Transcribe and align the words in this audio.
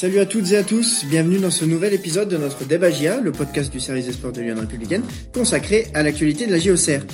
Salut 0.00 0.20
à 0.20 0.24
toutes 0.24 0.52
et 0.52 0.56
à 0.56 0.62
tous, 0.62 1.04
bienvenue 1.10 1.40
dans 1.40 1.50
ce 1.50 1.66
nouvel 1.66 1.92
épisode 1.92 2.30
de 2.30 2.38
notre 2.38 2.64
Débagia, 2.64 3.20
le 3.20 3.32
podcast 3.32 3.70
du 3.70 3.80
service 3.80 4.06
des 4.06 4.14
sports 4.14 4.32
de 4.32 4.40
Lyon 4.40 4.56
Républicaine, 4.58 5.02
consacré 5.34 5.88
à 5.92 6.02
l'actualité 6.02 6.46
de 6.46 6.52
la 6.52 6.58
JOCR. 6.58 7.04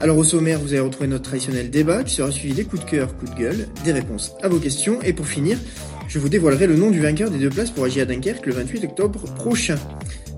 Alors 0.00 0.18
au 0.18 0.24
sommaire, 0.24 0.58
vous 0.58 0.72
allez 0.72 0.80
retrouver 0.80 1.06
notre 1.06 1.22
traditionnel 1.22 1.70
débat 1.70 2.02
qui 2.02 2.16
sera 2.16 2.32
suivi 2.32 2.52
des 2.52 2.64
coups 2.64 2.84
de 2.84 2.90
cœur, 2.90 3.16
coups 3.16 3.30
de 3.30 3.38
gueule, 3.38 3.68
des 3.84 3.92
réponses 3.92 4.32
à 4.42 4.48
vos 4.48 4.58
questions, 4.58 5.00
et 5.02 5.12
pour 5.12 5.28
finir, 5.28 5.56
je 6.08 6.18
vous 6.18 6.28
dévoilerai 6.28 6.66
le 6.66 6.74
nom 6.74 6.90
du 6.90 6.98
vainqueur 6.98 7.30
des 7.30 7.38
deux 7.38 7.48
places 7.48 7.70
pour 7.70 7.84
AGA 7.84 8.06
Dunkerque 8.06 8.44
le 8.44 8.54
28 8.54 8.86
octobre 8.86 9.20
prochain. 9.36 9.78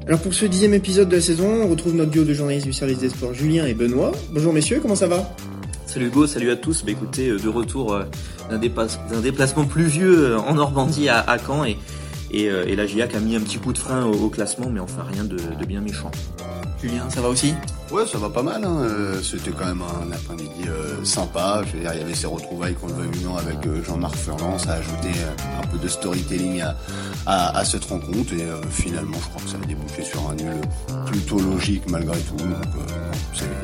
Alors 0.06 0.20
pour 0.20 0.34
ce 0.34 0.44
dixième 0.44 0.74
épisode 0.74 1.08
de 1.08 1.16
la 1.16 1.22
saison, 1.22 1.62
on 1.62 1.68
retrouve 1.68 1.94
notre 1.94 2.10
duo 2.10 2.24
de 2.24 2.34
journalistes 2.34 2.66
du 2.66 2.74
service 2.74 2.98
des 2.98 3.08
sports, 3.08 3.32
Julien 3.32 3.64
et 3.64 3.72
Benoît. 3.72 4.12
Bonjour 4.30 4.52
messieurs, 4.52 4.80
comment 4.82 4.94
ça 4.94 5.06
va? 5.06 5.34
Salut 5.94 6.06
Hugo, 6.06 6.26
salut 6.26 6.50
à 6.50 6.56
tous. 6.56 6.84
Bah 6.84 6.90
écoutez, 6.90 7.28
euh, 7.28 7.38
de 7.38 7.48
retour 7.48 7.94
euh, 7.94 8.02
d'un 8.50 8.58
déplacement 9.20 9.64
pluvieux 9.64 10.32
euh, 10.32 10.38
en 10.40 10.54
Normandie 10.54 11.08
à, 11.08 11.36
Caen 11.38 11.64
et, 11.64 11.78
et, 12.32 12.74
la 12.74 12.84
GIAC 12.84 13.14
a 13.14 13.20
mis 13.20 13.36
un 13.36 13.40
petit 13.40 13.58
coup 13.58 13.72
de 13.72 13.78
frein 13.78 14.04
au, 14.04 14.28
classement, 14.28 14.68
mais 14.68 14.80
enfin 14.80 15.06
rien 15.08 15.22
de, 15.22 15.38
bien 15.64 15.80
méchant. 15.80 16.10
Julien, 16.82 17.08
ça 17.10 17.20
va 17.20 17.28
aussi? 17.28 17.54
Ouais, 17.92 18.04
ça 18.08 18.18
va 18.18 18.28
pas 18.28 18.42
mal. 18.42 18.64
Hein. 18.64 18.88
C'était 19.22 19.52
quand 19.52 19.66
même 19.66 19.82
un 19.82 20.10
après-midi 20.10 20.68
sympa. 21.04 21.62
Il 21.72 21.84
y 21.84 21.86
avait 21.86 22.12
ces 22.12 22.26
retrouvailles 22.26 22.74
qu'on 22.74 22.88
le 22.88 23.38
avec 23.38 23.84
Jean-Marc 23.86 24.16
Furlan. 24.16 24.58
Ça 24.58 24.72
a 24.72 24.74
ajouté 24.78 25.10
un 25.62 25.66
peu 25.68 25.78
de 25.78 25.86
storytelling 25.86 26.64
à, 27.24 27.56
à, 27.56 27.64
cette 27.64 27.84
rencontre. 27.84 28.32
Et 28.32 28.44
finalement, 28.68 29.16
je 29.22 29.28
crois 29.28 29.42
que 29.44 29.48
ça 29.48 29.58
a 29.62 29.66
débouché 29.66 30.02
sur 30.02 30.28
un 30.28 30.34
nul 30.34 30.60
plutôt 31.06 31.38
logique 31.38 31.88
malgré 31.88 32.18
tout. 32.18 32.36
Donc 32.36 32.56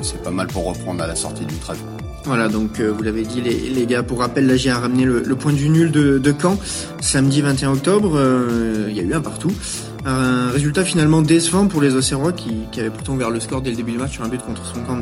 c'est 0.00 0.22
pas 0.22 0.30
mal 0.30 0.46
pour 0.46 0.66
reprendre 0.66 1.02
à 1.02 1.08
la 1.08 1.16
sortie 1.16 1.44
du 1.44 1.56
trajet. 1.56 1.80
Voilà, 2.24 2.48
donc 2.48 2.80
euh, 2.80 2.92
vous 2.92 3.02
l'avez 3.02 3.22
dit 3.22 3.40
les, 3.40 3.86
gars, 3.86 4.02
pour 4.02 4.18
rappel, 4.18 4.46
la 4.46 4.56
GIA 4.56 4.76
a 4.76 4.80
ramené 4.80 5.04
le, 5.04 5.22
point 5.36 5.52
du 5.52 5.68
nul 5.68 5.90
de, 5.90 6.18
de 6.18 6.34
Caen 6.38 6.58
samedi 7.00 7.40
21 7.40 7.72
octobre. 7.72 8.12
Euh, 8.16 8.86
il 8.90 8.96
y 8.96 9.00
a 9.00 9.02
eu 9.02 9.14
un 9.14 9.20
partout. 9.20 9.52
Un 10.06 10.48
résultat 10.50 10.84
finalement 10.84 11.20
décevant 11.20 11.66
pour 11.66 11.82
les 11.82 11.94
Auxerrois 11.94 12.32
qui, 12.32 12.54
qui 12.72 12.80
avaient 12.80 12.90
pourtant 12.90 13.14
ouvert 13.14 13.30
le 13.30 13.38
score 13.38 13.60
dès 13.60 13.70
le 13.70 13.76
début 13.76 13.92
du 13.92 13.98
match 13.98 14.12
sur 14.12 14.24
un 14.24 14.28
but 14.28 14.40
contre 14.40 14.64
son 14.64 14.80
camp 14.80 14.98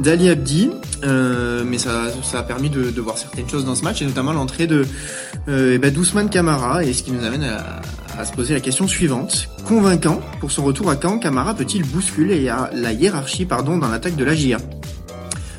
d'Ali 0.00 0.28
Abdi. 0.28 0.70
Euh, 1.04 1.62
mais 1.64 1.78
ça, 1.78 2.10
a 2.32 2.42
permis 2.42 2.68
de, 2.68 3.00
voir 3.00 3.16
certaines 3.16 3.48
choses 3.48 3.64
dans 3.64 3.76
ce 3.76 3.84
match 3.84 4.02
et 4.02 4.06
notamment 4.06 4.32
l'entrée 4.32 4.66
de 4.66 4.84
euh, 5.48 5.72
eh 5.74 5.78
ben, 5.78 5.92
d'Ousmane 5.92 6.30
Camara 6.30 6.84
et 6.84 6.92
ce 6.92 7.04
qui 7.04 7.12
nous 7.12 7.24
amène 7.24 7.44
à, 7.44 7.82
à, 8.18 8.24
se 8.24 8.32
poser 8.32 8.54
la 8.54 8.60
question 8.60 8.88
suivante. 8.88 9.48
Convaincant 9.66 10.20
pour 10.40 10.50
son 10.50 10.64
retour 10.64 10.90
à 10.90 10.96
Caen, 11.00 11.18
Camara 11.18 11.54
peut-il 11.54 11.84
bousculer 11.84 12.50
la 12.72 12.92
hiérarchie 12.92 13.44
pardon, 13.44 13.78
dans 13.78 13.88
l'attaque 13.88 14.16
de 14.16 14.24
la 14.24 14.34
GIA 14.34 14.58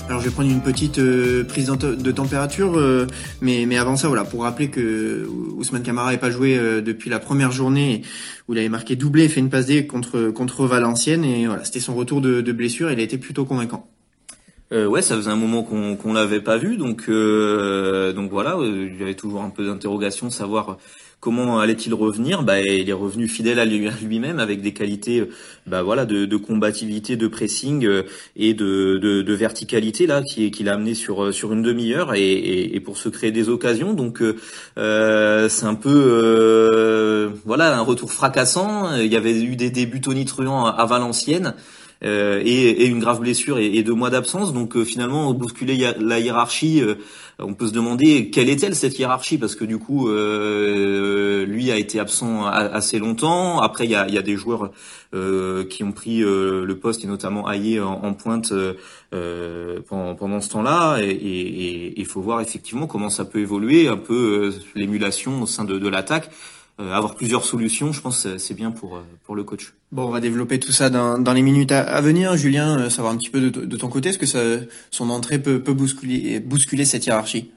alors 0.07 0.21
je 0.21 0.25
vais 0.25 0.31
prendre 0.31 0.51
une 0.51 0.61
petite 0.61 0.99
euh, 0.99 1.43
prise 1.43 1.67
de 1.67 2.11
température, 2.11 2.77
euh, 2.77 3.07
mais, 3.41 3.65
mais 3.65 3.77
avant 3.77 3.95
ça, 3.95 4.07
voilà, 4.07 4.23
pour 4.23 4.43
rappeler 4.43 4.69
que 4.69 5.27
Ousmane 5.57 5.83
Camara 5.83 6.07
n'avait 6.07 6.19
pas 6.19 6.29
joué 6.29 6.57
euh, 6.57 6.81
depuis 6.81 7.09
la 7.09 7.19
première 7.19 7.51
journée 7.51 8.03
où 8.47 8.53
il 8.53 8.59
avait 8.59 8.69
marqué 8.69 8.95
doublé 8.95 9.23
et 9.23 9.29
fait 9.29 9.39
une 9.39 9.49
passe 9.49 9.65
D 9.65 9.87
contre 9.87 10.29
contre 10.29 10.67
Valenciennes 10.67 11.25
et 11.25 11.47
voilà, 11.47 11.63
c'était 11.63 11.79
son 11.79 11.95
retour 11.95 12.21
de, 12.21 12.41
de 12.41 12.51
blessure. 12.51 12.89
Et 12.89 12.93
il 12.93 12.99
a 12.99 13.03
été 13.03 13.17
plutôt 13.17 13.45
convaincant. 13.45 13.89
Euh, 14.71 14.87
ouais, 14.87 15.01
ça 15.01 15.15
faisait 15.15 15.31
un 15.31 15.35
moment 15.35 15.63
qu'on 15.63 15.95
qu'on 15.95 16.13
l'avait 16.13 16.41
pas 16.41 16.57
vu, 16.57 16.77
donc 16.77 17.05
euh, 17.07 18.13
donc 18.13 18.31
voilà, 18.31 18.57
il 18.61 18.99
y 18.99 19.03
avait 19.03 19.13
toujours 19.13 19.43
un 19.43 19.49
peu 19.49 19.65
d'interrogation, 19.65 20.29
savoir 20.29 20.77
comment 21.25 21.57
allait-il 21.57 21.91
revenir? 21.95 22.43
Bah, 22.43 22.61
il 22.61 22.87
est 22.87 22.93
revenu 22.93 23.27
fidèle 23.27 23.57
à 23.57 23.65
lui-même 23.65 24.39
avec 24.39 24.61
des 24.61 24.73
qualités, 24.73 25.21
euh, 25.21 25.29
bah 25.65 25.81
voilà, 25.81 26.05
de, 26.05 26.25
de 26.25 26.37
combativité, 26.37 27.15
de 27.15 27.27
pressing 27.27 27.83
euh, 27.83 28.03
et 28.35 28.53
de, 28.53 29.33
verticalité 29.33 30.05
là, 30.05 30.21
qui 30.21 30.51
qui 30.51 30.63
l'a 30.63 30.75
amené 30.75 30.93
sur 30.93 31.23
euh, 31.23 31.31
sur 31.31 31.51
une 31.51 31.63
demi-heure 31.63 32.13
et, 32.13 32.79
pour 32.85 32.97
se 32.97 33.09
créer 33.09 33.31
des 33.31 33.49
occasions. 33.49 33.93
Donc 33.93 34.21
c'est 34.75 35.65
un 35.65 35.75
peu 35.75 37.31
voilà 37.43 37.75
un 37.75 37.81
retour 37.81 38.11
fracassant. 38.11 38.95
Il 38.97 39.11
y 39.11 39.17
avait 39.17 39.41
eu 39.41 39.55
des 39.55 39.71
débuts 39.71 40.01
tonitruants 40.01 40.67
à 40.67 40.85
Valenciennes. 40.85 41.55
Euh, 42.05 42.41
et, 42.45 42.83
et, 42.83 42.85
une 42.85 42.99
grave 42.99 43.19
blessure 43.19 43.57
et, 43.57 43.65
et 43.65 43.83
deux 43.83 43.93
mois 43.93 44.09
d'absence. 44.09 44.53
Donc 44.53 44.81
finalement, 44.83 45.33
bousculer 45.33 45.93
la 45.99 46.19
hiérarchie, 46.19 46.81
on 47.39 47.53
peut 47.53 47.67
se 47.67 47.73
demander 47.73 48.29
quelle 48.29 48.49
est-elle 48.49 48.75
cette 48.75 48.97
hiérarchie? 48.97 49.37
Parce 49.37 49.55
que 49.55 49.65
du 49.65 49.77
coup 49.77 50.09
euh, 50.09 51.45
lui 51.45 51.71
a 51.71 51.77
été 51.77 51.99
absent 51.99 52.45
assez 52.45 52.99
longtemps. 52.99 53.59
Après 53.59 53.85
il 53.85 53.91
y 53.91 53.95
a, 53.95 54.07
y 54.09 54.17
a, 54.17 54.21
des 54.21 54.37
joueurs 54.37 54.71
euh, 55.13 55.65
qui 55.65 55.83
ont 55.83 55.91
pris 55.91 56.23
euh, 56.23 56.65
le 56.65 56.79
poste 56.79 57.03
et 57.03 57.07
notamment 57.07 57.45
Aïe 57.47 57.79
en, 57.79 58.13
pointe 58.13 58.53
euh, 58.53 59.79
pendant, 59.87 60.15
pendant, 60.15 60.41
ce 60.41 60.49
temps-là 60.49 60.99
et 61.01 61.93
il 61.97 62.05
faut 62.05 62.21
voir 62.21 62.41
effectivement 62.41 62.87
comment 62.87 63.09
ça 63.09 63.25
peut 63.25 63.39
évoluer 63.39 63.87
un 63.87 63.97
peu 63.97 64.53
l'émulation 64.75 65.41
au 65.41 65.45
sein 65.45 65.65
de, 65.65 65.77
de 65.77 65.87
l'attaque. 65.89 66.29
Euh, 66.79 66.91
avoir 66.91 67.15
plusieurs 67.15 67.45
solutions, 67.45 67.93
je 67.93 68.01
pense 68.01 68.27
c'est 68.37 68.53
bien 68.53 68.71
pour, 68.71 69.01
pour 69.23 69.35
le 69.35 69.43
coach. 69.43 69.73
Bon, 69.95 70.07
on 70.07 70.11
va 70.11 70.19
développer 70.19 70.59
tout 70.59 70.73
ça 70.73 70.89
dans, 70.89 71.33
les 71.33 71.41
minutes 71.41 71.71
à, 71.71 72.01
venir. 72.01 72.35
Julien, 72.35 72.89
savoir 72.89 73.13
un 73.13 73.17
petit 73.17 73.29
peu 73.29 73.39
de, 73.39 73.77
ton 73.77 73.87
côté, 73.87 74.09
est-ce 74.09 74.17
que 74.17 74.67
son 74.91 75.09
entrée 75.09 75.39
peut, 75.39 75.57
bousculer 75.59 76.83
cette 76.83 77.05
hiérarchie? 77.05 77.51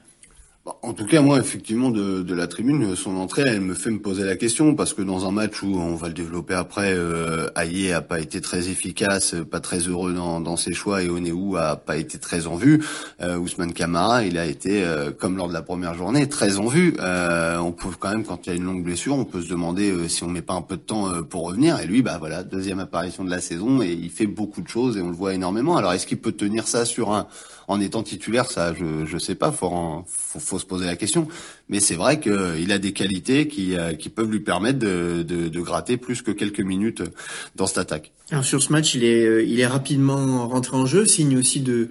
En 0.65 0.93
tout 0.93 1.05
cas, 1.05 1.21
moi, 1.21 1.39
effectivement, 1.39 1.89
de, 1.89 2.21
de, 2.21 2.35
la 2.35 2.47
tribune, 2.47 2.95
son 2.95 3.15
entrée, 3.15 3.43
elle 3.45 3.61
me 3.61 3.73
fait 3.73 3.91
me 3.91 3.99
poser 3.99 4.23
la 4.23 4.35
question 4.35 4.75
parce 4.75 4.93
que 4.93 5.01
dans 5.01 5.27
un 5.27 5.31
match 5.31 5.63
où 5.63 5.77
on 5.77 5.95
va 5.95 6.09
le 6.09 6.13
développer 6.13 6.53
après, 6.53 6.93
euh, 6.93 7.49
Aïe 7.55 7.91
a 7.91 8.01
pas 8.01 8.19
été 8.19 8.41
très 8.41 8.69
efficace, 8.69 9.35
pas 9.49 9.61
très 9.61 9.79
heureux 9.79 10.13
dans, 10.13 10.41
dans 10.41 10.57
ses 10.57 10.73
choix 10.73 11.01
et 11.01 11.09
Oneou 11.09 11.55
a 11.57 11.77
pas 11.77 11.97
été 11.97 12.17
très 12.19 12.45
en 12.45 12.55
vue. 12.55 12.83
Euh, 13.21 13.37
Ousmane 13.37 13.73
Kamara, 13.73 14.23
il 14.23 14.37
a 14.37 14.45
été, 14.45 14.83
euh, 14.83 15.11
comme 15.11 15.37
lors 15.37 15.47
de 15.47 15.53
la 15.53 15.61
première 15.61 15.95
journée, 15.95 16.27
très 16.27 16.57
en 16.57 16.67
vue. 16.67 16.95
Euh, 16.99 17.57
on 17.57 17.71
peut 17.71 17.89
quand 17.97 18.09
même, 18.09 18.25
quand 18.25 18.45
il 18.45 18.49
y 18.49 18.53
a 18.53 18.55
une 18.55 18.65
longue 18.65 18.83
blessure, 18.83 19.15
on 19.15 19.25
peut 19.25 19.41
se 19.41 19.49
demander 19.49 19.91
euh, 19.91 20.07
si 20.07 20.23
on 20.23 20.27
met 20.27 20.41
pas 20.41 20.53
un 20.53 20.61
peu 20.61 20.75
de 20.75 20.81
temps 20.81 21.09
pour 21.29 21.47
revenir. 21.47 21.79
Et 21.79 21.87
lui, 21.87 22.01
bah 22.01 22.17
voilà, 22.19 22.43
deuxième 22.43 22.79
apparition 22.79 23.23
de 23.23 23.31
la 23.31 23.41
saison 23.41 23.81
et 23.81 23.91
il 23.91 24.09
fait 24.09 24.27
beaucoup 24.27 24.61
de 24.61 24.67
choses 24.67 24.97
et 24.97 25.01
on 25.01 25.09
le 25.09 25.15
voit 25.15 25.33
énormément. 25.33 25.77
Alors, 25.77 25.93
est-ce 25.93 26.05
qu'il 26.05 26.19
peut 26.19 26.33
tenir 26.33 26.67
ça 26.67 26.85
sur 26.85 27.11
un 27.13 27.27
en 27.69 27.79
étant 27.79 28.01
titulaire, 28.01 28.49
ça, 28.49 28.73
je 28.73 29.05
je 29.05 29.17
sais 29.19 29.35
pas, 29.35 29.51
faut, 29.51 30.03
faut, 30.07 30.39
faut 30.39 30.59
se 30.59 30.65
poser 30.65 30.87
la 30.87 30.95
question. 30.95 31.27
Mais 31.69 31.79
c'est 31.79 31.93
vrai 31.93 32.19
qu'il 32.19 32.71
a 32.71 32.79
des 32.79 32.93
qualités 32.93 33.47
qui 33.47 33.77
euh, 33.77 33.93
peuvent 34.13 34.29
lui 34.29 34.39
permettre 34.39 34.79
de, 34.79 35.59
gratter 35.59 35.97
plus 35.97 36.23
que 36.23 36.31
quelques 36.31 36.61
minutes 36.61 37.03
dans 37.55 37.67
cette 37.67 37.77
attaque. 37.77 38.11
Alors 38.31 38.43
sur 38.43 38.61
ce 38.63 38.71
match, 38.71 38.95
euh, 38.95 39.43
il 39.47 39.59
est 39.59 39.67
rapidement 39.67 40.47
rentré 40.47 40.77
en 40.77 40.87
jeu, 40.87 41.05
signe 41.05 41.37
aussi 41.37 41.61
de 41.61 41.89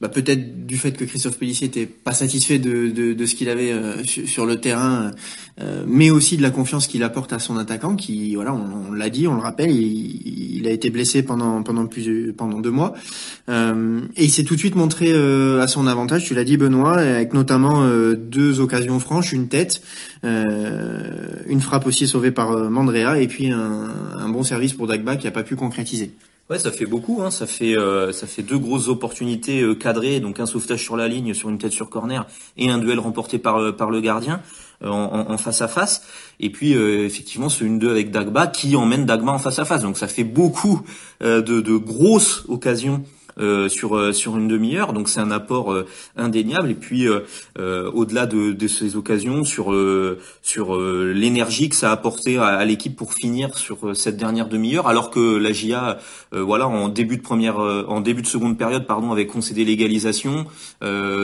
bah, 0.00 0.08
peut-être 0.08 0.64
du 0.64 0.76
fait 0.76 0.92
que 0.92 1.04
Christophe 1.04 1.38
Pellissier 1.38 1.66
était 1.66 1.86
pas 1.86 2.12
satisfait 2.12 2.60
de, 2.60 2.88
de, 2.88 3.14
de 3.14 3.26
ce 3.26 3.34
qu'il 3.34 3.48
avait 3.48 3.72
euh, 3.72 4.04
sur, 4.04 4.46
le 4.46 4.60
terrain, 4.60 5.10
euh, 5.60 5.84
mais 5.88 6.10
aussi 6.10 6.36
de 6.36 6.42
la 6.42 6.50
confiance 6.50 6.86
qu'il 6.86 7.02
apporte 7.02 7.32
à 7.32 7.40
son 7.40 7.56
attaquant, 7.56 7.96
qui 7.96 8.36
voilà, 8.36 8.54
on, 8.54 8.92
l'a 8.92 9.10
dit, 9.10 9.26
on 9.26 9.34
le 9.34 9.40
rappelle, 9.40 9.72
il, 9.72 10.56
il, 10.56 10.68
a 10.68 10.70
été 10.70 10.90
blessé 10.90 11.24
pendant 11.24 11.64
pendant 11.64 11.86
plus 11.86 12.32
pendant 12.32 12.60
deux 12.60 12.70
mois, 12.70 12.94
euh, 13.48 14.00
et 14.16 14.24
il 14.26 14.30
s'est 14.30 14.44
tout 14.44 14.54
de 14.54 14.60
suite 14.60 14.76
montré 14.76 15.12
à 15.12 15.66
son 15.66 15.88
avantage. 15.88 16.24
Tu 16.26 16.34
l'as 16.34 16.44
dit, 16.44 16.56
Benoît, 16.56 16.98
avec 16.98 17.34
notamment 17.34 17.84
deux 18.14 18.60
occasions 18.60 19.00
franches, 19.00 19.32
une 19.32 19.48
tête, 19.48 19.82
une 20.22 21.60
frappe 21.60 21.86
aussi 21.86 22.06
sauvée 22.06 22.30
par 22.30 22.70
Mandrea, 22.70 23.20
et 23.20 23.26
puis 23.26 23.50
un, 23.50 23.88
un 24.16 24.28
bon 24.28 24.44
service 24.44 24.74
pour 24.74 24.86
Dagba 24.86 25.16
qui 25.16 25.26
a 25.26 25.32
pas 25.32 25.42
pu 25.42 25.56
concrétiser. 25.56 26.12
Ouais, 26.50 26.58
ça 26.58 26.72
fait 26.72 26.86
beaucoup. 26.86 27.20
Hein. 27.22 27.30
Ça 27.30 27.46
fait 27.46 27.76
euh, 27.76 28.10
ça 28.12 28.26
fait 28.26 28.42
deux 28.42 28.56
grosses 28.56 28.88
opportunités 28.88 29.60
euh, 29.60 29.74
cadrées, 29.74 30.18
donc 30.18 30.40
un 30.40 30.46
sauvetage 30.46 30.82
sur 30.82 30.96
la 30.96 31.06
ligne, 31.06 31.34
sur 31.34 31.50
une 31.50 31.58
tête 31.58 31.72
sur 31.72 31.90
corner, 31.90 32.26
et 32.56 32.70
un 32.70 32.78
duel 32.78 32.98
remporté 32.98 33.38
par 33.38 33.58
euh, 33.58 33.72
par 33.72 33.90
le 33.90 34.00
gardien 34.00 34.40
en, 34.82 35.36
face 35.36 35.60
à 35.60 35.68
face. 35.68 36.02
Et 36.38 36.50
puis 36.50 36.72
effectivement 36.72 37.48
ce 37.48 37.64
1-2 37.64 37.88
avec 37.88 38.12
Dagba 38.12 38.46
qui 38.46 38.76
emmène 38.76 39.06
Dagba 39.06 39.32
en 39.32 39.38
face 39.38 39.58
à 39.58 39.64
face. 39.64 39.82
Donc 39.82 39.98
ça 39.98 40.06
fait 40.06 40.22
beaucoup 40.22 40.82
de, 41.20 41.40
de 41.40 41.76
grosses 41.76 42.44
occasions 42.46 43.02
sur 43.68 43.96
euh, 43.96 44.12
sur 44.12 44.36
une 44.36 44.48
demi-heure. 44.48 44.92
Donc 44.92 45.08
c'est 45.08 45.20
un 45.20 45.30
apport 45.30 45.72
euh, 45.72 45.86
indéniable. 46.16 46.70
Et 46.70 46.74
puis 46.74 47.06
au-delà 47.56 48.26
de, 48.26 48.52
de, 48.52 48.68
ces 48.68 48.96
occasions, 48.96 49.44
sur 49.44 49.74
sur 50.42 50.76
l'énergie 50.78 51.68
que 51.68 51.76
ça 51.76 51.90
a 51.90 51.92
apporté 51.92 52.38
à, 52.38 52.64
l'équipe 52.64 52.96
pour 52.96 53.14
finir 53.14 53.56
sur 53.56 53.96
cette 53.96 54.16
dernière 54.16 54.48
demi-heure, 54.48 54.86
alors 54.86 55.10
que 55.10 55.36
la 55.36 55.52
GIA, 55.52 55.98
voilà, 56.32 56.68
en 56.68 56.88
début 56.88 57.16
de 57.16 57.22
première, 57.22 57.58
en 57.58 58.00
début 58.00 58.22
de 58.22 58.26
seconde 58.26 58.58
période, 58.58 58.86
pardon, 58.86 59.12
avait 59.12 59.26
concédé 59.26 59.64
l'égalisation. 59.64 60.46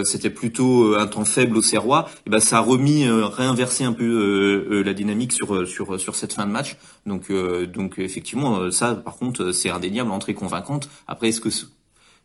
C'était 0.04 0.30
plutôt 0.30 0.94
un 0.96 1.06
temps 1.06 1.24
faible 1.24 1.56
au 1.56 1.62
Serrois. 1.62 2.08
Et 2.26 2.30
ben 2.30 2.40
ça 2.40 2.58
a 2.58 2.60
remis, 2.60 3.06
réinversé 3.08 3.84
un 3.84 3.92
peu 3.92 4.82
la 4.84 4.94
dynamique 4.94 5.32
sur 5.32 5.66
sur 5.66 6.00
sur 6.00 6.14
cette 6.14 6.32
fin 6.32 6.46
de 6.46 6.52
match. 6.52 6.76
Donc 7.06 7.30
donc 7.72 7.98
effectivement, 7.98 8.70
ça 8.70 8.94
par 8.94 9.16
contre, 9.16 9.52
c'est 9.52 9.70
indéniable, 9.70 10.10
entrée 10.10 10.34
convaincante. 10.34 10.88
Après, 11.06 11.28
est-ce 11.28 11.40
que 11.40 11.50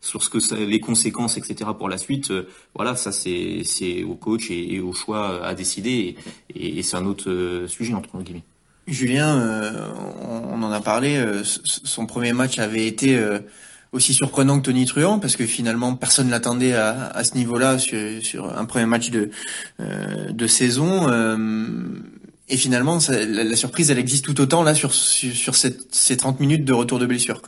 sur 0.02 0.24
ce 0.24 0.30
que 0.30 0.40
ça, 0.40 0.56
les 0.56 0.80
conséquences, 0.80 1.38
etc. 1.38 1.72
pour 1.78 1.90
la 1.90 1.98
suite, 1.98 2.32
euh, 2.32 2.48
voilà, 2.74 2.96
ça 2.96 3.12
c'est 3.12 4.04
au 4.04 4.16
coach 4.16 4.50
et, 4.50 4.80
au 4.80 4.94
choix 4.94 5.46
à 5.46 5.54
décider 5.54 6.16
et, 6.56 6.80
et 6.80 6.84
c'est 6.84 6.96
un 6.96 7.06
autre 7.06 7.30
euh, 7.30 7.68
sujet 7.68 7.94
entre 7.94 8.18
guillemets. 8.22 8.44
Julien, 8.88 9.38
euh, 9.38 9.88
on, 10.28 10.64
en 10.64 10.72
a 10.72 10.80
parlé. 10.80 11.24
son 11.44 12.06
premier 12.06 12.34
match 12.34 12.58
avait 12.58 12.88
été 12.88 13.22
aussi 13.92 14.16
surprenant 14.16 14.60
que 14.60 14.66
Tony 14.66 14.86
Truant 14.86 15.20
parce 15.20 15.36
que 15.36 15.46
finalement 15.46 15.96
personne 15.96 16.30
l'attendait 16.32 16.74
à, 16.74 17.08
à, 17.08 17.24
ce 17.24 17.36
niveau-là 17.36 17.78
sur, 17.78 18.00
sur, 18.24 18.58
un 18.58 18.66
premier 18.66 18.88
match 18.88 19.12
de 19.12 19.30
de 19.80 20.48
saison. 20.48 21.08
Et 22.50 22.58
finalement, 22.58 22.98
la, 23.10 23.56
surprise, 23.56 23.92
elle 23.92 24.00
existe 24.00 24.26
tout 24.26 24.42
autant 24.42 24.64
là 24.64 24.74
sur, 24.74 24.92
sur, 24.92 25.56
cette, 25.56 25.94
ces 25.94 26.18
30 26.18 26.40
minutes 26.40 26.66
de 26.66 26.74
retour 26.74 26.98
de 26.98 27.06
blessure. 27.06 27.44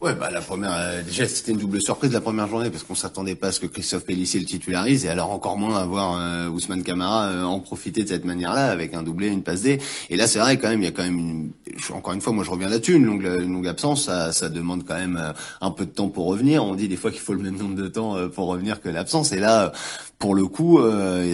Ouais, 0.00 0.14
bah 0.14 0.30
la 0.30 0.40
première, 0.40 0.70
euh, 0.74 1.02
déjà 1.02 1.26
c'était 1.26 1.50
une 1.50 1.58
double 1.58 1.80
surprise 1.80 2.12
la 2.12 2.20
première 2.20 2.46
journée 2.46 2.70
parce 2.70 2.84
qu'on 2.84 2.94
s'attendait 2.94 3.34
pas 3.34 3.48
à 3.48 3.52
ce 3.52 3.58
que 3.58 3.66
Christophe 3.66 4.04
Pellissier 4.04 4.38
le 4.38 4.46
titularise 4.46 5.04
et 5.04 5.08
alors 5.08 5.32
encore 5.32 5.58
moins 5.58 5.76
à 5.76 5.84
voir 5.86 6.16
euh, 6.20 6.48
Ousmane 6.48 6.84
Camara 6.84 7.30
euh, 7.30 7.42
en 7.42 7.58
profiter 7.58 8.04
de 8.04 8.08
cette 8.08 8.24
manière-là 8.24 8.70
avec 8.70 8.94
un 8.94 9.02
doublé, 9.02 9.26
une 9.26 9.42
passe 9.42 9.62
D. 9.62 9.80
Et 10.08 10.16
là 10.16 10.28
c'est 10.28 10.38
vrai 10.38 10.56
quand 10.56 10.68
même, 10.68 10.82
il 10.82 10.84
y 10.84 10.88
a 10.88 10.92
quand 10.92 11.02
même 11.02 11.18
une, 11.18 11.50
encore 11.92 12.12
une 12.12 12.20
fois, 12.20 12.32
moi 12.32 12.44
je 12.44 12.50
reviens 12.52 12.68
là-dessus, 12.68 12.94
une 12.94 13.06
longue, 13.06 13.24
une 13.24 13.52
longue 13.52 13.66
absence, 13.66 14.04
ça, 14.04 14.30
ça 14.30 14.48
demande 14.48 14.84
quand 14.86 14.94
même 14.94 15.20
un 15.60 15.70
peu 15.72 15.84
de 15.84 15.90
temps 15.90 16.10
pour 16.10 16.26
revenir. 16.26 16.62
On 16.62 16.76
dit 16.76 16.86
des 16.86 16.96
fois 16.96 17.10
qu'il 17.10 17.20
faut 17.20 17.34
le 17.34 17.42
même 17.42 17.56
nombre 17.56 17.74
de 17.74 17.88
temps 17.88 18.28
pour 18.28 18.46
revenir 18.46 18.80
que 18.80 18.88
l'absence 18.88 19.32
et 19.32 19.40
là, 19.40 19.72
pour 20.20 20.36
le 20.36 20.46
coup, 20.46 20.80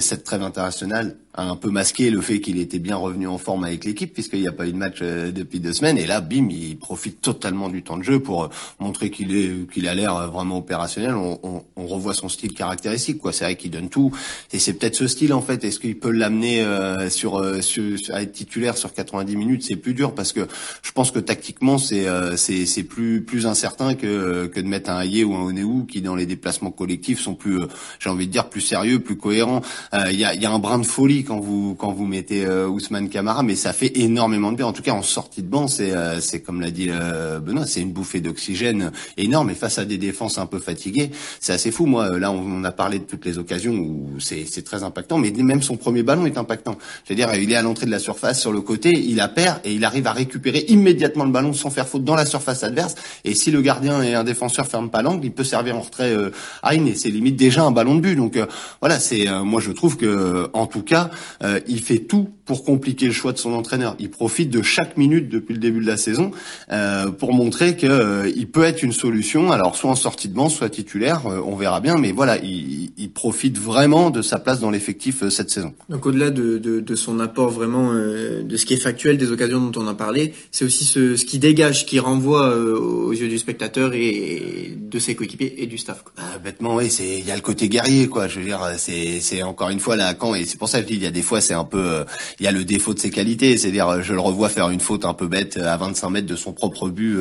cette 0.01 0.25
trêve 0.25 0.43
internationale 0.43 1.19
a 1.35 1.45
un 1.45 1.57
peu 1.57 1.71
masqué 1.71 2.11
le 2.11 2.21
fait 2.21 2.41
qu'il 2.41 2.59
était 2.61 2.79
bien 2.79 2.97
revenu 2.97 3.27
en 3.27 3.39
forme 3.39 3.65
avec 3.65 3.85
l'équipe 3.85 4.13
puisqu'il 4.13 4.41
n'y 4.41 4.47
a 4.47 4.53
pas 4.53 4.67
eu 4.67 4.73
de 4.73 4.77
match 4.77 4.99
euh, 5.03 5.33
depuis 5.33 5.59
deux 5.59 5.73
semaines. 5.73 5.99
Et 5.99 6.07
là 6.07 6.21
bim 6.21 6.49
il 6.51 6.79
profite 6.79 7.21
totalement 7.21 7.69
du 7.69 7.83
temps 7.83 7.99
de 7.99 8.05
jeu 8.05 8.21
pour 8.21 8.45
euh, 8.45 8.49
montrer 8.79 9.11
qu'il 9.11 9.37
est 9.37 9.71
qu'il 9.73 9.89
a 9.89 9.95
l'air 9.95 10.31
vraiment 10.31 10.59
opérationnel. 10.59 11.15
On, 11.15 11.41
on, 11.43 11.65
on, 11.77 11.87
revoit 11.87 12.15
son 12.15 12.29
style 12.29 12.55
caractéristique 12.55 13.19
quoi. 13.19 13.33
C'est 13.33 13.45
vrai 13.45 13.57
qu'il 13.57 13.73
donne 13.73 13.89
tout. 13.89 14.13
Et 14.53 14.59
c'est 14.59 14.75
peut-être 14.75 14.95
ce 14.95 15.09
style 15.09 15.33
en 15.33 15.43
fait. 15.43 15.65
Est-ce 15.65 15.81
qu'il 15.81 15.99
peut 15.99 16.11
l'amener 16.11 16.63
euh, 16.63 17.11
sur, 17.11 17.43
sur, 17.63 18.15
à 18.15 18.23
être 18.23 18.33
titulaire 18.33 18.77
sur 18.77 18.93
90 18.93 19.37
minutes? 19.37 19.65
C'est 19.65 19.77
plus 19.77 19.95
dur 19.95 20.15
parce 20.15 20.33
que 20.33 20.47
je 20.83 20.93
pense 20.93 21.11
que 21.11 21.19
tactiquement 21.19 21.79
c'est 21.79 22.07
c'est 22.37 22.67
c'est 22.67 22.85
plus 22.85 23.23
plus 23.23 23.47
incertain 23.47 23.95
que 23.95 24.47
que 24.47 24.61
de 24.61 24.67
mettre 24.67 24.91
un 24.91 25.01
Hayé 25.01 25.25
ou 25.25 25.35
un 25.35 25.43
Oneou 25.43 25.85
qui 25.85 26.01
dans 26.01 26.15
les 26.15 26.27
déplacements 26.27 26.71
collectifs 26.71 27.21
sont 27.21 27.35
plus 27.35 27.59
j'ai 27.99 28.11
envie 28.11 28.27
de 28.27 28.33
dire 28.33 28.49
plus 28.49 28.61
sérieux 28.61 29.01
plus 29.01 29.17
cohérents. 29.17 29.63
Il 29.93 30.19
y 30.19 30.25
a 30.25 30.35
y 30.35 30.47
a 30.47 30.53
un 30.53 30.59
brin 30.59 30.79
de 30.79 30.87
folie 30.87 31.24
quand 31.25 31.41
vous 31.41 31.75
quand 31.75 31.93
vous 31.93 32.07
mettez 32.07 32.45
euh, 32.45 32.69
Ousmane 32.69 33.09
Camara, 33.09 33.43
mais 33.43 33.55
ça 33.55 33.73
fait 33.73 33.99
énormément 33.99 34.53
de 34.53 34.57
bien. 34.57 34.67
En 34.67 34.73
tout 34.73 34.83
cas, 34.83 34.93
en 34.93 35.03
sortie 35.03 35.43
de 35.43 35.49
banc, 35.49 35.67
c'est 35.67 35.93
euh, 35.93 36.21
c'est 36.21 36.41
comme 36.41 36.61
l'a 36.61 36.71
dit 36.71 36.89
euh, 36.91 37.41
Benoît, 37.41 37.67
c'est 37.67 37.81
une 37.81 37.93
bouffée 37.93 38.21
d'oxygène 38.21 38.93
énorme. 39.17 39.51
Et 39.51 39.55
face 39.55 39.79
à 39.79 39.85
des 39.85 39.99
défenses 39.99 40.39
un 40.39 40.47
peu 40.47 40.59
fatiguées, 40.59 41.11
c'est 41.41 41.53
assez 41.53 41.71
fou. 41.71 41.87
Moi, 41.87 42.19
là, 42.19 42.31
on, 42.31 42.63
a 42.65 42.73
parlé 42.73 42.99
de 42.99 43.05
toutes 43.05 43.25
les 43.25 43.39
occasions 43.39 43.73
où 43.73 44.21
c'est 44.21 44.45
c'est 44.49 44.63
très 44.63 44.83
impactant, 44.85 45.19
mais 45.19 45.31
même 45.31 45.63
son 45.63 45.77
premier 45.77 46.03
ballon 46.03 46.27
est 46.27 46.39
impactant. 46.39 46.77
C'est-à-dire, 47.05 47.35
il 47.35 47.51
est 47.51 47.57
à 47.57 47.63
l'entrée 47.63 47.87
de 47.87 47.91
la 47.91 47.99
surface 47.99 48.41
sur 48.41 48.53
le 48.53 48.61
côté, 48.61 48.91
il 48.95 49.21
a 49.21 49.29
perd 49.29 49.61
et 49.65 49.73
il 49.73 49.85
arrive 49.85 50.07
à 50.07 50.13
récupérer 50.13 50.65
immédiatement 50.69 51.25
le 51.25 51.31
ballon 51.31 51.53
sans 51.53 51.71
faire 51.71 51.89
faute 51.89 52.05
dans 52.05 52.15
la 52.15 52.27
surface 52.27 52.63
adverse. 52.63 52.95
Et 53.25 53.35
si 53.35 53.51
le 53.51 53.63
gardien 53.63 54.03
et 54.03 54.15
un 54.15 54.25
défenseur 54.25 54.67
ferment 54.67 54.89
pas 54.89 55.03
l'angle, 55.03 55.25
il 55.25 55.33
peut 55.33 55.45
servir 55.45 55.77
en 55.77 55.81
retrait 55.81 56.13
euh, 56.13 56.31
à 56.63 56.75
et 56.75 56.95
c'est 56.95 57.11
limite 57.11 57.37
déjà 57.37 57.63
un 57.65 57.71
ballon 57.71 57.95
de 57.95 58.01
but. 58.01 58.17
Donc 58.17 58.39
voilà, 58.81 58.99
c'est 58.99 59.27
moi 59.45 59.61
je 59.61 59.71
trouve 59.71 59.97
que 59.97 60.51
en 60.53 60.67
tout 60.67 60.83
cas 60.83 61.11
euh, 61.43 61.61
il 61.67 61.81
fait 61.81 61.99
tout 61.99 62.29
pour 62.45 62.65
compliquer 62.65 63.07
le 63.07 63.13
choix 63.13 63.33
de 63.33 63.39
son 63.39 63.53
entraîneur. 63.53 63.97
Il 63.99 64.11
profite 64.11 64.51
de 64.51 64.63
chaque 64.63 64.97
minute 64.97 65.29
depuis 65.29 65.55
le 65.55 65.61
début 65.61 65.81
de 65.81 65.87
la 65.87 65.97
saison 65.97 66.31
euh, 66.71 67.11
pour 67.11 67.33
montrer 67.33 67.77
qu'il 67.77 67.91
euh, 67.91 68.31
peut 68.53 68.65
être 68.65 68.83
une 68.83 68.93
solution. 68.93 69.51
Alors 69.51 69.77
soit 69.77 69.91
en 69.91 69.95
sortie 69.95 70.29
de 70.29 70.35
banc, 70.35 70.49
soit 70.49 70.69
titulaire, 70.69 71.23
on 71.27 71.57
verra 71.57 71.81
bien. 71.81 71.97
Mais 71.97 72.13
voilà, 72.13 72.39
il, 72.39 72.93
profite 73.15 73.59
vraiment 73.59 74.11
de 74.11 74.23
sa 74.23 74.39
place 74.39 74.59
dans 74.61 74.71
l'effectif 74.71 75.29
cette 75.29 75.49
saison. 75.49 75.73
Donc 75.89 76.05
au-delà 76.05 76.31
de, 76.31 76.95
son 76.97 77.21
apport 77.21 77.51
vraiment 77.51 77.93
de 77.95 78.57
ce 78.57 78.67
qui 78.67 78.75
est 78.75 78.79
factuel, 78.79 79.19
des 79.19 79.31
occasions 79.31 79.61
dont 79.61 79.81
on 79.81 79.87
a 79.87 79.95
parlé, 79.95 80.33
c'est 80.51 80.65
aussi 80.65 80.85
ce, 80.85 81.15
ce 81.15 81.25
qui 81.25 81.39
dégage, 81.39 81.87
qui 81.87 82.01
renvoie 82.01 82.57
aux 82.57 83.13
yeux 83.13 83.29
du 83.29 83.39
spectateur 83.39 83.95
et 83.95 84.77
de 84.77 84.99
ses 84.99 85.15
coéquipiers 85.15 85.63
et 85.63 85.67
du 85.67 85.79
staff. 85.79 86.03
Bah, 86.17 86.23
bêtement, 86.43 86.75
oui, 86.75 86.91
c'est 86.91 87.19
il 87.19 87.27
y 87.27 87.31
a 87.31 87.37
le 87.37 87.41
côté 87.41 87.69
guerrier, 87.69 88.09
quoi. 88.09 88.27
Je 88.27 88.41
veux 88.41 88.45
dire, 88.45 88.61
c'est 88.77 89.43
encore 89.43 89.71
une 89.71 89.81
fois 89.81 89.97
là 89.97 90.15
quand 90.15 90.35
et 90.35 90.45
c'est 90.45 90.59
pour 90.59 90.69
ça 90.69 90.79
que 90.79 90.85
je 90.85 90.89
dis 90.89 90.99
il 90.99 91.04
y 91.05 91.09
a 91.09 91.11
des 91.11 91.23
fois 91.23 91.41
c'est 91.41 91.55
un 91.55 91.65
peu, 91.65 91.79
euh, 91.79 92.05
il 92.41 92.45
y 92.45 92.49
a 92.49 92.53
le 92.53 92.65
défaut 92.65 92.95
de 92.95 92.99
ses 92.99 93.11
qualités, 93.11 93.57
c'est-à-dire 93.57 93.89
euh, 93.89 94.03
je 94.03 94.13
le 94.13 94.21
revois 94.21 94.49
faire 94.49 94.71
une 94.71 94.81
faute 94.81 95.05
un 95.05 95.15
peu 95.15 95.27
bête 95.27 95.57
euh, 95.57 95.73
à 95.73 95.77
25 95.77 96.11
mètres 96.11 96.27
de 96.27 96.37
son 96.37 96.53
propre 96.53 96.89
but 96.89 97.19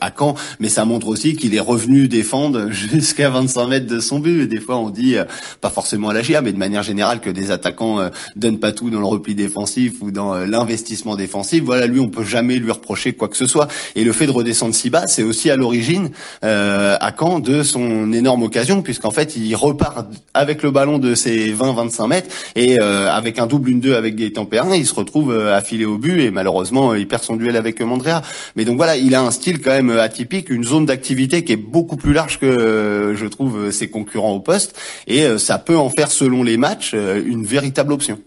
à 0.00 0.12
Caen, 0.16 0.34
mais 0.60 0.68
ça 0.68 0.84
montre 0.84 1.08
aussi 1.08 1.36
qu'il 1.36 1.54
est 1.54 1.60
revenu 1.60 2.08
défendre 2.08 2.70
jusqu'à 2.70 3.30
25 3.30 3.66
mètres 3.66 3.86
de 3.86 4.00
son 4.00 4.18
but. 4.20 4.46
des 4.46 4.60
fois 4.60 4.76
on 4.76 4.90
dit, 4.90 5.16
pas 5.60 5.70
forcément 5.70 6.10
à 6.10 6.14
la 6.14 6.22
GIA, 6.22 6.42
mais 6.42 6.52
de 6.52 6.58
manière 6.58 6.82
générale 6.82 7.20
que 7.20 7.30
des 7.30 7.50
attaquants 7.50 8.10
donnent 8.36 8.58
pas 8.58 8.72
tout 8.72 8.90
dans 8.90 9.00
le 9.00 9.06
repli 9.06 9.34
défensif 9.34 9.94
ou 10.00 10.10
dans 10.10 10.34
l'investissement 10.44 11.16
défensif. 11.16 11.62
Voilà, 11.64 11.86
lui 11.86 12.00
on 12.00 12.08
peut 12.08 12.24
jamais 12.24 12.56
lui 12.56 12.70
reprocher 12.70 13.12
quoi 13.12 13.28
que 13.28 13.36
ce 13.36 13.46
soit. 13.46 13.68
Et 13.94 14.04
le 14.04 14.12
fait 14.12 14.26
de 14.26 14.30
redescendre 14.30 14.74
si 14.74 14.90
bas, 14.90 15.06
c'est 15.06 15.22
aussi 15.22 15.50
à 15.50 15.56
l'origine 15.56 16.10
à 16.42 17.12
Caen 17.18 17.40
de 17.40 17.62
son 17.62 18.12
énorme 18.12 18.42
occasion, 18.42 18.82
puisqu'en 18.82 19.10
fait 19.10 19.36
il 19.36 19.54
repart 19.54 20.06
avec 20.34 20.62
le 20.62 20.70
ballon 20.70 20.98
de 20.98 21.14
ses 21.14 21.52
20-25 21.52 22.08
mètres 22.08 22.28
et 22.56 22.78
avec 23.22 23.38
un 23.38 23.46
double 23.46 23.70
une 23.70 23.78
deux 23.78 23.94
avec 23.94 24.16
Gaëtan 24.16 24.46
Perrin, 24.46 24.74
il 24.74 24.84
se 24.84 24.94
retrouve 24.94 25.32
euh, 25.32 25.56
affilé 25.56 25.84
au 25.84 25.96
but 25.96 26.18
et 26.18 26.32
malheureusement 26.32 26.92
il 26.94 27.06
perd 27.06 27.22
son 27.22 27.36
duel 27.36 27.56
avec 27.56 27.80
Mandrea. 27.80 28.20
Mais 28.56 28.64
donc 28.64 28.76
voilà, 28.76 28.96
il 28.96 29.14
a 29.14 29.22
un 29.22 29.30
style 29.30 29.60
quand 29.60 29.70
même 29.70 29.90
atypique, 29.90 30.50
une 30.50 30.64
zone 30.64 30.86
d'activité 30.86 31.44
qui 31.44 31.52
est 31.52 31.56
beaucoup 31.56 31.96
plus 31.96 32.12
large 32.12 32.40
que 32.40 32.46
euh, 32.46 33.14
je 33.14 33.26
trouve 33.26 33.70
ses 33.70 33.88
concurrents 33.88 34.32
au 34.32 34.40
poste 34.40 34.76
et 35.06 35.22
euh, 35.22 35.38
ça 35.38 35.58
peut 35.58 35.76
en 35.76 35.88
faire 35.88 36.10
selon 36.10 36.42
les 36.42 36.56
matchs 36.56 36.94
une 36.94 37.44
véritable 37.44 37.92
option. 37.92 38.18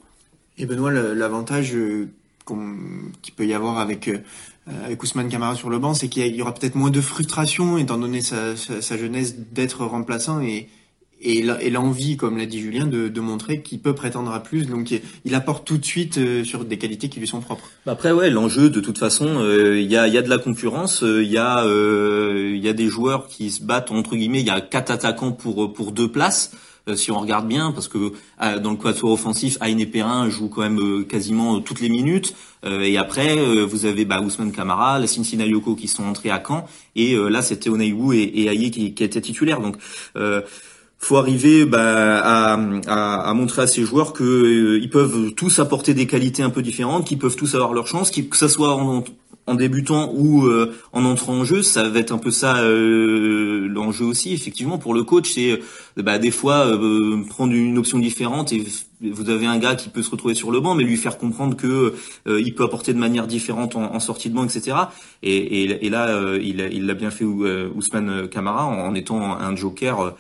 Et 0.58 0.66
Benoît, 0.66 0.92
l'avantage 0.92 1.76
qu'il 3.22 3.34
peut 3.36 3.46
y 3.46 3.54
avoir 3.54 3.80
avec 3.80 4.10
avec 4.84 5.04
Ousmane 5.04 5.30
Camara 5.30 5.56
sur 5.56 5.70
le 5.70 5.78
banc, 5.78 5.94
c'est 5.94 6.08
qu'il 6.08 6.36
y, 6.36 6.42
aura 6.42 6.54
peut-être 6.54 6.74
moins 6.74 6.90
de 6.90 7.02
frustration 7.02 7.78
étant 7.78 8.00
donné 8.00 8.22
sa, 8.22 8.56
sa 8.56 8.98
jeunesse 8.98 9.36
d'être 9.52 9.86
remplaçant 9.86 10.42
et, 10.42 10.70
et 11.26 11.70
l'envie, 11.70 12.18
comme 12.18 12.38
l'a 12.38 12.46
dit 12.46 12.60
Julien, 12.60 12.86
de, 12.86 13.08
de 13.08 13.22
montrer 13.22 13.62
qu'il 13.62 13.80
peut 13.80 13.96
prétendre 13.96 14.32
à 14.32 14.42
plus. 14.44 14.68
Donc 14.68 14.94
il 15.26 15.36
apporte 15.36 15.66
tout 15.66 15.78
de 15.78 15.86
suite 15.86 16.18
euh, 16.18 16.44
sur 16.44 16.66
des 16.66 16.78
qualités 16.78 17.10
qui 17.10 17.20
lui 17.20 17.28
sont 17.28 17.42
propres. 17.42 17.70
Bah, 17.86 17.94
après 17.94 18.12
ouais, 18.12 18.30
l'enjeu 18.30 18.70
de 18.70 18.80
toute 18.80 18.98
façon, 18.98 19.26
euh, 19.40 19.80
il 19.80 19.92
y, 19.92 19.98
a, 19.98 20.08
y, 20.08 20.18
a, 20.18 20.22
de 20.22 20.30
la 20.30 20.38
concurrence, 20.38 21.04
euh, 21.04 21.24
il 21.24 21.32
y 21.32 21.38
a 21.38 21.66
il 21.66 22.64
y 22.64 22.70
a 22.70 22.74
des 22.74 22.88
joueurs 22.88 23.28
qui 23.28 23.52
se 23.52 23.64
battent 23.64 23.92
entre 23.92 24.16
guillemets. 24.16 24.42
Il 24.42 24.48
y 24.48 24.52
a 24.52 24.62
quatre 24.62 24.92
attaquants 24.92 25.32
pour 25.32 25.74
pour 25.74 25.92
deux 25.92 26.12
places. 26.12 26.52
si 26.96 27.12
on 27.12 27.20
regarde 27.20 27.48
bien, 27.48 27.72
parce 27.72 27.88
que 27.88 28.14
dans 28.62 28.72
le 28.72 28.78
quatuor 28.78 29.12
offensif, 29.12 29.58
Aine 29.62 29.80
et 29.80 29.86
Perrin 29.88 30.30
jouent 30.30 30.50
quand 30.50 30.62
même 30.62 31.06
quasiment 31.06 31.60
toutes 31.60 31.82
les 31.82 31.90
minutes. 31.90 32.36
et 32.64 32.98
après, 32.98 33.36
vous 33.66 33.86
avez 33.86 34.06
bah, 34.06 34.22
Ousmane 34.22 34.52
Kamara, 34.52 35.00
la 35.00 35.08
Sinayoko 35.08 35.76
qui 35.76 35.88
sont 35.88 36.04
entrés 36.04 36.30
à 36.30 36.42
Caen. 36.46 36.66
Et 36.96 37.16
là, 37.16 37.42
c'était 37.42 37.70
Oneiwu 37.70 38.14
et, 38.14 38.24
et 38.24 38.48
Aye 38.48 38.70
qui, 38.72 38.94
qui 38.94 39.04
étaient 39.04 39.22
titulaires. 39.22 39.62
Donc 39.62 39.78
faut 40.98 41.18
arriver 41.18 41.66
bah, 41.66 42.20
à, 42.20 43.34
montrer 43.34 43.64
à 43.64 43.68
ces 43.68 43.84
joueurs 43.84 44.14
que 44.14 44.24
euh, 44.24 44.88
peuvent 44.90 45.34
tous 45.36 45.60
apporter 45.60 45.94
des 45.94 46.08
qualités 46.08 46.42
un 46.42 46.50
peu 46.50 46.62
différentes, 46.62 47.06
qu'ils 47.06 47.20
peuvent 47.20 47.36
tous 47.36 47.54
avoir 47.56 47.74
leur 47.74 47.88
chance, 47.88 48.12
que 48.12 48.38
ça 48.38 48.50
soit 48.50 48.74
en, 48.74 49.04
en 49.48 49.56
débutant 49.56 50.12
ou 50.14 50.46
euh, 50.46 50.76
en 50.92 51.06
entrant 51.06 51.34
en 51.34 51.44
jeu, 51.44 51.62
ça 51.62 51.88
va 51.88 52.00
être 52.00 52.12
un 52.12 52.18
peu 52.18 52.32
ça 52.32 52.58
euh, 52.58 53.68
l'enjeu 53.68 54.06
aussi. 54.06 54.34
Effectivement, 54.34 54.78
pour 54.78 54.94
le 54.94 55.04
coach, 55.04 55.34
c'est 55.34 55.52
euh, 55.52 55.58
bah, 55.98 56.18
des 56.18 56.32
fois 56.32 56.78
prendre 57.30 57.54
une 57.54 57.78
option 57.78 58.00
différente 58.00 58.52
et 58.54 58.64
vous 59.02 59.30
avez 59.30 59.46
un 59.46 59.60
gars 59.60 59.76
qui 59.76 59.90
peut 59.90 60.02
se 60.02 60.10
retrouver 60.10 60.34
sur 60.34 60.52
le 60.52 60.60
banc, 60.60 60.74
mais 60.74 60.84
lui 60.84 60.98
faire 60.98 61.18
comprendre 61.18 61.56
que 61.56 61.94
il 62.26 62.56
peut 62.56 62.64
apporter 62.64 62.94
de 62.94 62.98
manière 62.98 63.28
différente 63.28 63.76
en, 63.76 64.00
sortie 64.00 64.30
de 64.30 64.36
banc, 64.36 64.46
etc. 64.46 64.78
Et, 65.22 65.64
et, 65.86 65.90
là, 65.90 66.38
il 66.38 66.86
l'a 66.86 66.94
bien 66.94 67.12
fait 67.12 67.26
Ousmane 67.26 68.28
Camara 68.30 68.66
en, 68.66 68.96
étant 68.96 69.38
un 69.38 69.56
joker 69.56 70.16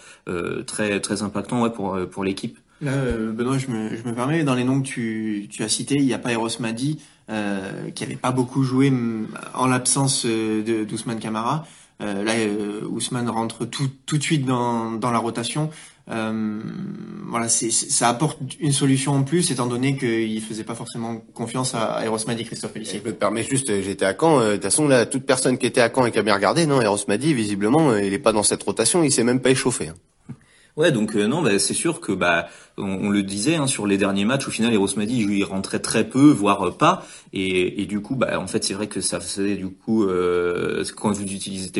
très 0.66 1.00
très 1.00 1.24
impactant 1.24 1.64
ouais, 1.64 1.72
pour 1.72 1.98
pour 2.12 2.24
l'équipe. 2.24 2.58
Benoît, 2.82 3.58
je 3.58 3.68
me, 3.68 3.96
je 3.96 4.08
me 4.08 4.14
permets, 4.14 4.44
dans 4.44 4.56
les 4.56 4.66
noms 4.66 4.82
que 4.82 4.88
tu, 4.88 5.48
tu 5.50 5.64
as 5.64 5.70
cités, 5.70 5.96
il 5.96 6.06
n'y 6.06 6.14
a 6.14 6.20
pas 6.20 6.34
Eros 6.34 6.50
Madi, 6.60 7.00
euh, 7.30 7.90
qui 7.92 8.04
avait 8.04 8.16
pas 8.16 8.32
beaucoup 8.32 8.64
joué 8.64 8.92
en 9.54 9.68
l'absence 9.68 10.26
euh, 10.26 10.64
de 10.64 10.84
d'Ousmane 10.84 11.20
Camara. 11.20 11.66
Euh, 12.02 12.24
là, 12.24 12.34
euh, 12.34 12.82
Ousmane 12.90 13.30
rentre 13.30 13.66
tout, 13.66 13.90
tout 14.06 14.18
de 14.18 14.24
suite 14.24 14.46
dans, 14.46 14.92
dans 14.92 15.12
la 15.12 15.18
rotation. 15.18 15.70
Euh, 16.12 16.60
voilà, 17.26 17.48
c'est, 17.48 17.72
ça 17.72 18.10
apporte 18.10 18.38
une 18.60 18.74
solution 18.74 19.14
en 19.14 19.24
plus, 19.24 19.50
étant 19.50 19.66
donné 19.66 19.98
qu'il 19.98 20.42
faisait 20.42 20.66
pas 20.66 20.76
forcément 20.76 21.24
confiance 21.34 21.74
à 21.74 22.06
Erosmadi 22.06 22.42
et 22.42 22.46
Christophe 22.46 22.74
Pellissier. 22.74 23.02
Je 23.04 23.10
me 23.10 23.16
permets 23.16 23.44
juste, 23.44 23.82
j'étais 23.82 24.06
à 24.06 24.14
Caen. 24.14 24.42
De 24.42 24.54
toute 24.54 24.64
façon, 24.64 24.88
là, 24.88 25.06
toute 25.06 25.26
personne 25.26 25.58
qui 25.58 25.66
était 25.66 25.82
à 25.82 25.90
Caen 25.90 26.06
et 26.06 26.12
qui 26.12 26.20
a 26.20 26.22
bien 26.22 26.36
regardé, 26.36 26.66
non, 26.66 26.82
Erosmadi, 26.82 27.34
visiblement, 27.34 27.96
il 27.96 28.14
est 28.14 28.20
pas 28.20 28.34
dans 28.34 28.44
cette 28.44 28.62
rotation, 28.62 29.02
il 29.04 29.12
s'est 29.12 29.24
même 29.24 29.40
pas 29.40 29.52
échauffé. 29.52 29.88
Hein. 29.88 29.96
Ouais, 30.78 30.92
donc 30.92 31.16
euh, 31.16 31.26
non, 31.26 31.42
bah, 31.42 31.58
c'est 31.58 31.74
sûr 31.74 32.02
que 32.02 32.12
bah 32.12 32.50
on, 32.78 33.10
le 33.10 33.24
disait 33.24 33.56
hein, 33.56 33.68
sur 33.68 33.88
les 33.88 33.98
derniers 33.98 34.26
matchs, 34.26 34.48
au 34.48 34.52
final, 34.52 34.74
Eros 34.74 34.90
Madi 34.98 35.22
il 35.22 35.44
rentrait 35.44 35.80
très 35.80 36.08
peu, 36.08 36.30
voire 36.30 36.68
euh, 36.68 36.72
pas, 36.72 37.06
et, 37.34 37.82
et 37.82 37.86
du 37.86 38.02
coup, 38.02 38.16
bah 38.16 38.40
en 38.40 38.48
fait, 38.48 38.64
c'est 38.64 38.74
vrai 38.74 38.88
que 38.88 39.02
ça 39.02 39.20
faisait 39.20 39.56
du 39.56 39.68
coup 39.68 40.04
euh, 40.04 40.84
quand 40.96 41.12
vous 41.12 41.24
utilisez 41.24 41.72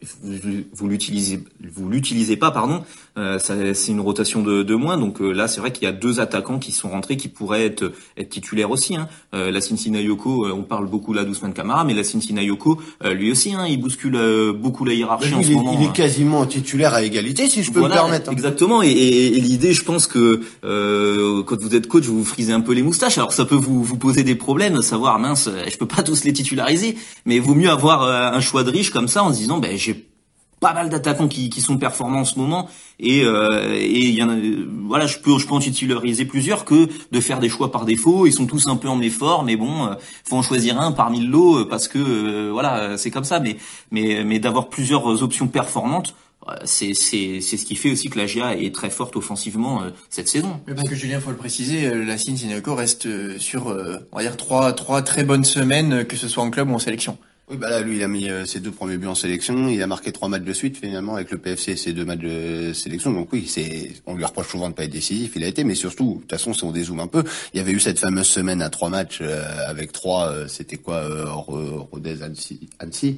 vous 0.00 0.86
l'utilisez 0.86 1.40
vous 1.60 1.88
l'utilisez 1.88 2.36
pas 2.36 2.52
pardon 2.52 2.84
euh, 3.16 3.38
c'est 3.40 3.90
une 3.90 3.98
rotation 3.98 4.42
de, 4.42 4.62
de 4.62 4.74
moins 4.76 4.96
donc 4.96 5.20
euh, 5.20 5.32
là 5.32 5.48
c'est 5.48 5.60
vrai 5.60 5.72
qu'il 5.72 5.84
y 5.84 5.86
a 5.88 5.92
deux 5.92 6.20
attaquants 6.20 6.60
qui 6.60 6.70
sont 6.70 6.88
rentrés 6.88 7.16
qui 7.16 7.26
pourraient 7.26 7.64
être 7.64 7.92
être 8.16 8.28
titulaires 8.28 8.70
aussi 8.70 8.94
hein. 8.94 9.08
euh, 9.34 9.50
la 9.50 9.60
Cincinnati 9.60 10.04
Yoko 10.04 10.46
on 10.46 10.62
parle 10.62 10.86
beaucoup 10.86 11.12
là 11.12 11.24
d'Ousmane 11.24 11.52
Kamara 11.52 11.82
mais 11.82 11.94
la 11.94 12.04
Cincinnati 12.04 12.46
Yoko 12.46 12.80
lui 13.04 13.32
aussi 13.32 13.54
hein, 13.54 13.66
il 13.68 13.80
bouscule 13.80 14.52
beaucoup 14.52 14.84
la 14.84 14.94
hiérarchie 14.94 15.34
en 15.34 15.42
ce 15.42 15.50
moment 15.50 15.76
il 15.76 15.84
est 15.84 15.88
hein. 15.88 15.92
quasiment 15.92 16.46
titulaire 16.46 16.94
à 16.94 17.02
égalité 17.02 17.48
si 17.48 17.64
je 17.64 17.72
peux 17.72 17.82
me 17.82 17.88
permettre 17.88 18.30
hein. 18.30 18.34
exactement 18.34 18.84
et, 18.84 18.90
et, 18.90 19.40
l'idée 19.40 19.72
je 19.72 19.82
pense 19.82 20.06
que 20.06 20.37
quand 20.62 21.60
vous 21.60 21.74
êtes 21.74 21.86
coach 21.86 22.04
vous 22.04 22.18
vous 22.18 22.24
frisez 22.24 22.52
un 22.52 22.60
peu 22.60 22.72
les 22.72 22.82
moustaches. 22.82 23.18
Alors 23.18 23.32
ça 23.32 23.44
peut 23.44 23.54
vous 23.54 23.82
vous 23.82 23.96
poser 23.96 24.22
des 24.22 24.34
problèmes 24.34 24.82
savoir 24.82 25.18
mince 25.18 25.48
je 25.68 25.76
peux 25.76 25.86
pas 25.86 26.02
tous 26.08 26.24
les 26.24 26.32
titulariser 26.32 26.96
mais 27.24 27.38
vaut 27.38 27.54
mieux 27.54 27.70
avoir 27.70 28.02
un 28.02 28.40
choix 28.40 28.64
de 28.64 28.70
riche 28.70 28.90
comme 28.90 29.08
ça 29.08 29.22
en 29.22 29.32
se 29.32 29.38
disant 29.38 29.58
ben 29.58 29.76
j'ai 29.76 30.08
pas 30.60 30.74
mal 30.74 30.88
d'attaquants 30.88 31.28
qui, 31.28 31.50
qui 31.50 31.60
sont 31.60 31.78
performants 31.78 32.20
en 32.20 32.24
ce 32.24 32.38
moment 32.38 32.68
et 32.98 33.22
euh, 33.24 33.74
et 33.74 34.10
y 34.10 34.22
en 34.22 34.28
a 34.28 34.36
voilà 34.86 35.06
je 35.06 35.18
peux 35.18 35.38
je 35.38 35.46
peux 35.46 35.54
en 35.54 35.60
titulariser 35.60 36.24
plusieurs 36.24 36.64
que 36.64 36.88
de 37.10 37.20
faire 37.20 37.38
des 37.38 37.48
choix 37.48 37.70
par 37.70 37.84
défaut. 37.84 38.26
Ils 38.26 38.32
sont 38.32 38.46
tous 38.46 38.66
un 38.66 38.76
peu 38.76 38.88
en 38.88 39.00
effort 39.00 39.44
mais 39.44 39.56
bon 39.56 39.86
euh, 39.86 39.94
faut 40.24 40.36
en 40.36 40.42
choisir 40.42 40.80
un 40.80 40.92
parmi 40.92 41.20
le 41.20 41.28
lot 41.28 41.58
euh, 41.58 41.68
parce 41.68 41.88
que 41.88 41.98
euh, 41.98 42.50
voilà 42.52 42.96
c'est 42.98 43.10
comme 43.10 43.24
ça. 43.24 43.40
Mais 43.40 43.56
mais 43.90 44.24
mais 44.24 44.38
d'avoir 44.38 44.68
plusieurs 44.68 45.22
options 45.22 45.46
performantes 45.46 46.14
c'est 46.64 46.94
c'est 46.94 47.40
ce 47.40 47.64
qui 47.64 47.76
fait 47.76 47.90
aussi 47.90 48.10
que 48.10 48.18
la 48.18 48.26
GIA 48.26 48.56
est 48.56 48.74
très 48.74 48.90
forte 48.90 49.16
offensivement 49.16 49.82
cette 50.10 50.28
saison. 50.28 50.60
Mais 50.66 50.74
parce 50.74 50.88
que 50.88 50.94
Julien, 50.94 51.20
faut 51.20 51.30
le 51.30 51.36
préciser, 51.36 51.94
la 51.94 52.18
Cincinnati 52.18 52.70
reste 52.70 53.38
sur 53.38 53.66
on 54.12 54.16
va 54.16 54.22
dire 54.22 54.36
trois 54.36 54.72
trois 54.72 55.02
très 55.02 55.24
bonnes 55.24 55.44
semaines 55.44 56.04
que 56.04 56.16
ce 56.16 56.28
soit 56.28 56.42
en 56.42 56.50
club 56.50 56.70
ou 56.70 56.74
en 56.74 56.78
sélection. 56.78 57.18
Oui, 57.50 57.56
bah 57.56 57.70
là, 57.70 57.80
lui, 57.80 57.96
il 57.96 58.02
a 58.02 58.08
mis 58.08 58.28
euh, 58.28 58.44
ses 58.44 58.60
deux 58.60 58.70
premiers 58.70 58.98
buts 58.98 59.06
en 59.06 59.14
sélection. 59.14 59.68
Il 59.68 59.82
a 59.82 59.86
marqué 59.86 60.12
trois 60.12 60.28
matchs 60.28 60.42
de 60.42 60.52
suite 60.52 60.76
finalement 60.76 61.14
avec 61.14 61.30
le 61.30 61.38
PFC, 61.38 61.76
ses 61.76 61.94
deux 61.94 62.04
matchs 62.04 62.20
de 62.20 62.74
sélection. 62.74 63.10
Donc 63.10 63.32
oui, 63.32 63.46
c'est, 63.48 63.92
on 64.04 64.16
lui 64.16 64.24
reproche 64.26 64.48
souvent 64.48 64.68
de 64.68 64.74
pas 64.74 64.84
être 64.84 64.90
décisif. 64.90 65.32
Il 65.34 65.42
a 65.44 65.46
été, 65.46 65.64
mais 65.64 65.74
surtout, 65.74 66.16
de 66.16 66.20
toute 66.20 66.30
façon, 66.30 66.52
si 66.52 66.64
on 66.64 66.72
dézoome 66.72 67.00
un 67.00 67.06
peu, 67.06 67.24
il 67.54 67.56
y 67.56 67.60
avait 67.60 67.72
eu 67.72 67.80
cette 67.80 67.98
fameuse 68.00 68.26
semaine 68.26 68.60
à 68.60 68.68
trois 68.68 68.90
matchs 68.90 69.20
euh, 69.22 69.42
avec 69.66 69.92
trois. 69.92 70.28
Euh, 70.28 70.46
c'était 70.46 70.76
quoi, 70.76 71.02
Rodez, 71.90 72.22
Annecy. 72.22 72.68
Annecy. 72.80 73.16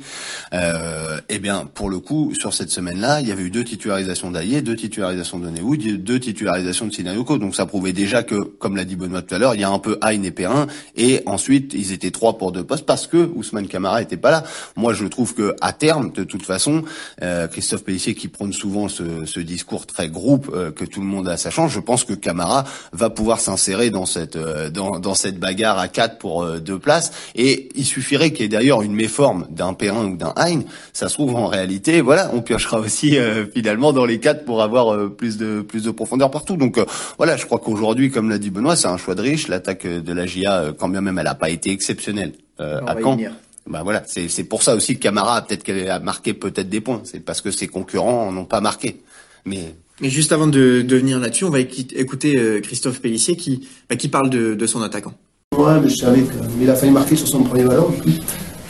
eh 0.53 1.39
bien, 1.41 1.69
pour 1.75 1.91
le 1.91 1.99
coup, 1.99 2.33
sur 2.39 2.55
cette 2.55 2.71
semaine-là, 2.71 3.21
il 3.23 3.27
y 3.27 3.33
avait 3.33 3.43
eu 3.43 3.51
deux 3.51 3.65
titularisations 3.65 4.31
d'Aïe, 4.31 4.63
deux 4.63 4.77
titularisations 4.77 5.41
de 5.41 5.51
Néoud, 5.51 6.05
deux 6.05 6.21
titularisations 6.21 6.87
de 6.87 6.93
Sinayoko. 6.93 7.37
Donc 7.39 7.57
ça 7.57 7.67
prouvait 7.67 7.93
déjà 7.93 8.23
que, 8.23 8.37
comme 8.37 8.77
l'a 8.77 8.85
dit 8.85 8.95
Benoît 8.95 9.23
tout 9.23 9.35
à 9.35 9.39
l'heure, 9.39 9.57
il 9.57 9.61
y 9.61 9.65
a 9.65 9.71
un 9.71 9.81
peu 9.81 9.99
Aïn 10.03 10.25
et 10.25 10.31
Perrin. 10.31 10.69
Et 10.95 11.23
ensuite, 11.27 11.75
ils 11.75 11.91
étaient 11.91 12.13
trois 12.13 12.39
pour 12.39 12.53
deux 12.53 12.63
postes 12.63 12.87
parce 12.87 13.09
que 13.09 13.29
Ousmane 13.35 13.67
Camara 13.67 14.03
était 14.03 14.20
pas 14.21 14.31
là. 14.31 14.45
Moi, 14.77 14.93
je 14.95 15.07
trouve 15.07 15.35
que 15.35 15.55
à 15.61 15.73
terme, 15.73 16.13
de 16.13 16.25
toute 16.25 16.45
façon, 16.45 16.85
euh, 17.23 17.47
Christophe 17.49 17.85
Pellissier 17.85 18.15
qui 18.15 18.29
prône 18.29 18.53
souvent 18.53 18.89
ce, 18.89 19.25
ce 19.25 19.41
discours 19.41 19.87
très 19.87 20.09
groupe 20.09 20.51
euh, 20.55 20.71
que 20.71 20.85
tout 20.85 21.01
le 21.01 21.07
monde 21.07 21.29
a 21.29 21.37
sa 21.37 21.51
chance, 21.51 21.73
je 21.73 21.81
pense 21.81 22.05
que 22.05 22.15
Camara 22.15 22.65
va 22.93 23.11
pouvoir 23.11 23.41
s'insérer 23.41 23.91
dans 23.91 24.07
cette 24.07 24.37
euh, 24.37 24.71
dans, 24.71 24.99
dans, 24.99 25.15
cette 25.15 25.39
bagarre 25.39 25.79
à 25.79 25.89
quatre 25.89 26.19
pour 26.19 26.47
deux 26.61 26.79
places. 26.79 27.13
Et 27.35 27.69
il 27.75 27.85
suffirait 27.85 28.31
qu'il 28.31 28.43
y 28.43 28.45
ait 28.45 28.49
d'ailleurs 28.49 28.83
une 28.83 28.95
méforme 28.95 29.47
d'un 29.51 29.75
Perrin 29.75 30.07
ou 30.07 30.17
d'un 30.17 30.35
Hein. 30.37 30.63
Ça 30.93 31.09
se 31.09 31.15
trouve 31.15 31.35
en 31.35 31.47
réalité, 31.47 32.01
voilà, 32.01 32.31
on 32.33 32.41
piochera 32.41 32.79
aussi 32.79 33.17
finalement 33.53 33.93
dans 33.93 34.07
les 34.07 34.21
quatre 34.21 34.45
pour 34.45 34.63
avoir 34.63 35.11
plus 35.11 35.37
de 35.37 35.61
plus 35.61 35.83
de 35.83 35.91
profondeur 35.91 36.31
partout. 36.31 36.57
Donc 36.57 36.79
voilà, 37.19 37.37
je 37.37 37.45
crois 37.47 37.59
qu'aujourd'hui, 37.59 38.11
comme 38.11 38.31
l'a 38.31 38.39
dit 38.39 38.51
Benoît, 38.51 38.77
c'est 38.77 38.89
un 38.89 38.97
choix 38.97 39.15
de 39.15 39.23
riche. 39.23 39.49
L'attaque 39.49 39.87
de 39.87 40.13
la 40.13 40.27
GIA, 40.27 40.73
quand 40.79 40.89
bien 40.89 41.01
même 41.01 41.19
elle 41.19 41.25
n'a 41.25 41.35
pas 41.35 41.51
été 41.51 41.71
exceptionnelle 41.71 42.33
à 42.59 42.95
Caen. 43.01 43.19
Bah 43.67 43.83
voilà, 43.85 44.03
c'est 44.07 44.45
pour 44.45 44.63
ça 44.63 44.75
aussi 44.75 44.97
que 44.97 45.01
Camara 45.01 45.43
peut-être 45.43 45.63
qu'elle 45.63 45.89
a 45.91 46.01
marqué 46.01 46.35
peut-être 46.35 46.69
des 46.69 46.81
points. 46.81 47.03
C'est 47.05 47.21
parce 47.21 47.41
que 47.41 47.51
ses 47.51 47.69
concurrents 47.69 48.33
n'ont 48.33 48.45
pas 48.45 48.61
marqué. 48.61 49.01
Mais 49.45 49.75
juste 50.03 50.33
avant 50.33 50.47
de, 50.47 50.83
de 50.83 50.97
venir 50.97 51.19
là-dessus, 51.19 51.45
on 51.45 51.51
va 51.51 51.61
écouter 51.61 52.37
euh, 52.37 52.61
Christophe 52.61 53.01
Pellissier 53.01 53.37
qui 53.37 53.69
bah, 53.89 53.97
qui 53.97 54.09
parle 54.09 54.31
de, 54.31 54.55
de, 54.55 54.67
son 54.67 54.83
attaquant. 54.83 55.13
Ouais, 55.57 55.79
mais 55.81 55.89
je 55.89 55.97
savais 55.97 56.23
qu'il 56.59 56.71
a 56.71 56.75
failli 56.75 56.93
marquer 56.93 57.17
sur 57.17 57.29
son 57.29 57.43
premier 57.43 57.65
ballon, 57.65 57.93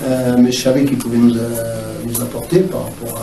euh, 0.03 0.37
mais 0.39 0.51
je 0.51 0.61
savais 0.61 0.85
qu'il 0.85 0.99
pouvait 0.99 1.19
nous, 1.19 1.37
euh, 1.37 2.03
nous 2.05 2.21
apporter 2.21 2.61
par 2.61 2.85
rapport 2.85 3.17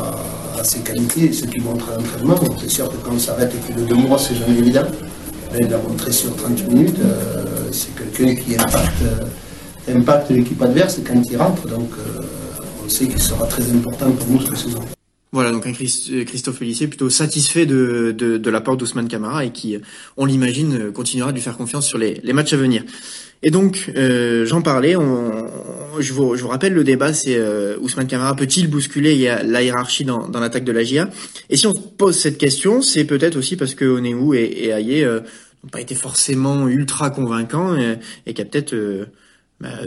à, 0.55 0.59
à, 0.59 0.63
ses 0.63 0.79
qualités 0.79 1.25
et 1.25 1.33
ce 1.33 1.45
qu'il 1.45 1.63
montre 1.63 1.89
à 1.91 1.97
l'entraînement. 1.97 2.57
C'est 2.59 2.69
sûr 2.69 2.89
que 2.89 2.95
quand 2.97 3.13
on 3.13 3.19
s'arrête 3.19 3.51
et 3.69 3.73
de 3.73 3.85
deux 3.85 3.95
mois, 3.95 4.17
c'est 4.17 4.35
jamais 4.35 4.57
évident. 4.57 4.85
il 5.59 5.67
l'a 5.67 5.77
montré 5.77 6.11
sur 6.11 6.35
30 6.35 6.67
minutes. 6.69 6.97
Euh, 6.99 7.69
c'est 7.71 7.93
quelqu'un 7.95 8.35
qui 8.35 8.55
impacte 8.55 9.03
impact 9.89 10.29
l'équipe 10.29 10.61
adverse 10.61 10.99
quand 11.05 11.21
il 11.29 11.37
rentre. 11.37 11.67
Donc 11.67 11.89
euh, 11.97 12.21
on 12.85 12.89
sait 12.89 13.07
qu'il 13.07 13.21
sera 13.21 13.45
très 13.47 13.63
important 13.71 14.11
pour 14.11 14.27
nous 14.29 14.41
cette 14.41 14.57
saison. 14.57 14.79
Voilà, 15.33 15.51
donc 15.51 15.67
un 15.67 15.73
Christophe 15.73 16.57
Pellissier 16.57 16.87
plutôt 16.87 17.09
satisfait 17.09 17.65
de, 17.65 18.15
de, 18.17 18.37
de 18.37 18.49
l'apport 18.49 18.77
d'Ousmane 18.77 19.09
Camara 19.09 19.43
et 19.43 19.51
qui, 19.51 19.77
on 20.15 20.25
l'imagine, 20.25 20.91
continuera 20.93 21.31
de 21.31 21.35
lui 21.35 21.43
faire 21.43 21.57
confiance 21.57 21.85
sur 21.85 21.97
les, 21.97 22.21
les 22.23 22.31
matchs 22.31 22.53
à 22.53 22.57
venir. 22.57 22.83
Et 23.43 23.51
donc, 23.51 23.91
euh, 23.95 24.45
j'en 24.45 24.61
parlais, 24.61 24.95
on, 24.95 25.47
je, 25.99 26.13
vous, 26.13 26.35
je 26.35 26.41
vous 26.41 26.47
rappelle 26.47 26.73
le 26.73 26.83
débat, 26.83 27.13
c'est 27.13 27.35
euh, 27.37 27.77
Ousmane 27.81 28.07
Camara 28.07 28.35
peut-il 28.35 28.69
bousculer 28.69 29.15
la 29.43 29.61
hiérarchie 29.61 30.05
dans, 30.05 30.27
dans 30.27 30.39
l'attaque 30.39 30.63
de 30.63 30.71
la 30.71 30.83
GIA 30.83 31.09
Et 31.49 31.57
si 31.57 31.67
on 31.67 31.73
pose 31.73 32.17
cette 32.17 32.37
question, 32.37 32.81
c'est 32.81 33.05
peut-être 33.05 33.35
aussi 33.35 33.57
parce 33.57 33.75
que 33.75 33.85
Onemu 33.85 34.35
et, 34.35 34.65
et 34.65 34.69
Aye 34.69 35.03
euh, 35.03 35.19
n'ont 35.63 35.69
pas 35.69 35.81
été 35.81 35.93
forcément 35.93 36.67
ultra 36.67 37.09
convaincants 37.09 37.75
et, 37.75 37.99
et 38.25 38.33
qu'il 38.33 38.43
y 38.43 38.47
a 38.47 38.49
peut-être 38.49 38.75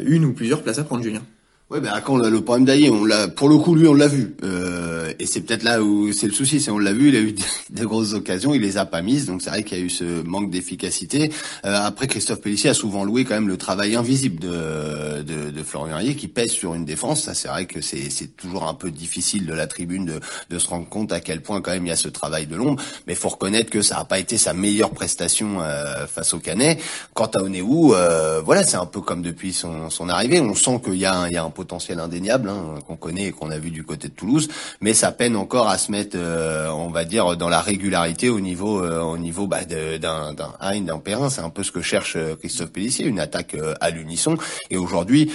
une 0.05 0.25
ou 0.25 0.33
plusieurs 0.33 0.63
places 0.63 0.79
à 0.79 0.85
prendre, 0.85 1.03
Julien. 1.03 1.23
Ouais, 1.71 1.81
ben 1.81 2.01
quand 2.05 2.17
le 2.17 2.41
problème 2.41 2.65
d'Aïe, 2.65 2.91
on 2.91 3.05
l'a, 3.05 3.29
pour 3.29 3.49
le 3.49 3.57
coup, 3.57 3.77
lui, 3.77 3.87
on 3.87 3.95
l'a 3.95 4.09
vu. 4.09 4.35
Euh, 4.43 5.13
et 5.21 5.27
c'est 5.27 5.41
peut-être 5.41 5.63
là 5.63 5.81
où 5.81 6.13
c'est 6.13 6.27
le 6.27 6.33
souci, 6.33 6.61
c'est 6.61 6.73
on 6.73 6.79
l'a 6.79 6.93
vu, 6.93 7.11
il 7.11 7.17
a 7.17 7.21
eu 7.21 7.33
de, 7.71 7.85
grosses 7.85 8.13
occasions, 8.13 8.53
il 8.55 8.61
les 8.61 8.77
a 8.77 8.87
pas 8.87 9.03
mises, 9.03 9.27
donc 9.27 9.41
c'est 9.41 9.51
vrai 9.51 9.63
qu'il 9.63 9.79
y 9.79 9.81
a 9.81 9.85
eu 9.85 9.89
ce 9.89 10.23
manque 10.23 10.51
d'efficacité. 10.51 11.31
Euh, 11.65 11.77
après, 11.81 12.09
Christophe 12.09 12.41
Pellissier 12.41 12.71
a 12.71 12.75
souvent 12.75 13.05
loué 13.05 13.25
quand 13.25 13.35
même 13.35 13.47
le 13.47 13.57
travail 13.57 13.95
invisible 13.95 14.41
de, 14.41 15.23
de, 15.23 15.51
de 15.53 15.63
Florian 15.63 15.99
Aïe, 15.99 16.17
qui 16.17 16.27
pèse 16.27 16.51
sur 16.51 16.75
une 16.75 16.85
défense. 16.85 17.23
Ça, 17.23 17.35
c'est 17.35 17.47
vrai 17.47 17.67
que 17.67 17.81
c'est, 17.81 18.11
c'est 18.11 18.37
toujours 18.37 18.67
un 18.67 18.75
peu 18.75 18.91
difficile 18.91 19.47
de 19.47 19.53
la 19.53 19.69
tribune 19.69 20.07
de, 20.07 20.21
de 20.51 20.59
se 20.59 20.67
rendre 20.67 20.89
compte 20.89 21.13
à 21.13 21.21
quel 21.21 21.41
point 21.41 21.61
quand 21.61 21.71
même 21.71 21.87
il 21.87 21.91
y 21.91 21.93
a 21.93 21.97
ce 21.97 22.09
travail 22.09 22.49
de 22.49 22.57
l'ombre. 22.57 22.83
Mais 23.07 23.15
faut 23.15 23.29
reconnaître 23.29 23.71
que 23.71 23.83
ça 23.83 23.99
n'a 23.99 24.05
pas 24.05 24.19
été 24.19 24.39
sa 24.39 24.55
meilleure 24.55 24.91
prestation 24.91 25.61
euh, 25.61 26.09
face 26.09 26.35
au 26.35 26.41
Canet. 26.41 26.81
Quant 27.15 27.27
à 27.27 27.43
Oneou, 27.43 27.95
euh, 27.95 28.41
voilà, 28.45 28.65
c'est 28.65 28.77
un 28.77 28.87
peu 28.87 29.01
comme 29.01 29.23
depuis 29.23 29.53
son, 29.53 29.89
son 29.89 30.09
arrivée. 30.09 30.41
On 30.41 30.57
sent 30.57 30.81
qu'il 30.85 30.97
y 30.97 31.05
a 31.05 31.15
un, 31.15 31.29
il 31.29 31.35
y 31.35 31.37
a 31.37 31.45
un 31.45 31.60
potentiel 31.61 32.01
indéniable 32.01 32.49
hein, 32.49 32.79
qu'on 32.87 32.97
connaît 32.97 33.27
et 33.27 33.33
qu'on 33.33 33.51
a 33.51 33.59
vu 33.59 33.71
du 33.71 33.85
côté 33.85 34.09
de 34.09 34.15
Toulouse, 34.15 34.49
mais 34.81 34.95
ça 34.95 35.13
peine 35.13 35.37
encore 35.37 35.69
à 35.69 35.77
se 35.77 35.93
mettre, 35.93 36.17
euh, 36.17 36.71
on 36.71 36.89
va 36.89 37.05
dire, 37.05 37.37
dans 37.37 37.51
la 37.51 37.61
régularité 37.61 38.31
au 38.31 38.41
niveau, 38.41 38.83
euh, 38.83 39.03
au 39.03 39.19
niveau 39.19 39.47
bah, 39.47 39.65
d'un 39.67 40.35
Hein, 40.61 40.81
d'un 40.81 40.99
Perrin. 40.99 41.29
C'est 41.29 41.43
un 41.43 41.51
peu 41.51 41.63
ce 41.63 41.73
que 41.73 41.83
cherche 41.83 42.15
euh, 42.17 42.35
Christophe 42.37 42.71
Pellissier, 42.71 43.05
une 43.07 43.21
attaque 43.21 43.57
à 43.81 43.91
l'unisson. 43.91 44.37
Et 44.71 44.77
aujourd'hui, 44.77 45.33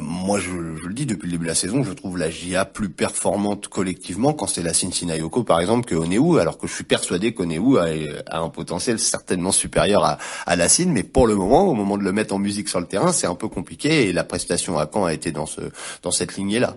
moi, 0.00 0.38
je, 0.38 0.50
je, 0.50 0.86
le 0.86 0.94
dis 0.94 1.06
depuis 1.06 1.26
le 1.26 1.32
début 1.32 1.44
de 1.44 1.48
la 1.48 1.54
saison, 1.54 1.82
je 1.82 1.92
trouve 1.92 2.18
la 2.18 2.30
GIA 2.30 2.64
plus 2.64 2.90
performante 2.90 3.68
collectivement 3.68 4.32
quand 4.32 4.46
c'est 4.46 4.62
la 4.62 4.74
Cincinnati 4.74 5.22
par 5.46 5.60
exemple, 5.60 5.86
que 5.86 5.94
Oneu, 5.94 6.38
alors 6.38 6.58
que 6.58 6.66
je 6.66 6.74
suis 6.74 6.84
persuadé 6.84 7.32
qu'Oneu 7.32 7.78
a, 7.78 7.86
a 8.26 8.40
un 8.40 8.48
potentiel 8.48 8.98
certainement 8.98 9.52
supérieur 9.52 10.04
à, 10.04 10.18
à 10.46 10.56
la 10.56 10.68
Cine, 10.68 10.92
mais 10.92 11.02
pour 11.02 11.26
le 11.26 11.34
moment, 11.34 11.62
au 11.68 11.74
moment 11.74 11.96
de 11.96 12.04
le 12.04 12.12
mettre 12.12 12.34
en 12.34 12.38
musique 12.38 12.68
sur 12.68 12.80
le 12.80 12.86
terrain, 12.86 13.12
c'est 13.12 13.26
un 13.26 13.34
peu 13.34 13.48
compliqué 13.48 14.08
et 14.08 14.12
la 14.12 14.24
prestation 14.24 14.78
à 14.78 14.88
Caen 14.92 15.04
a 15.04 15.12
été 15.12 15.32
dans 15.32 15.46
ce 15.46 15.53
dans 16.02 16.10
cette 16.10 16.36
lignée-là. 16.36 16.76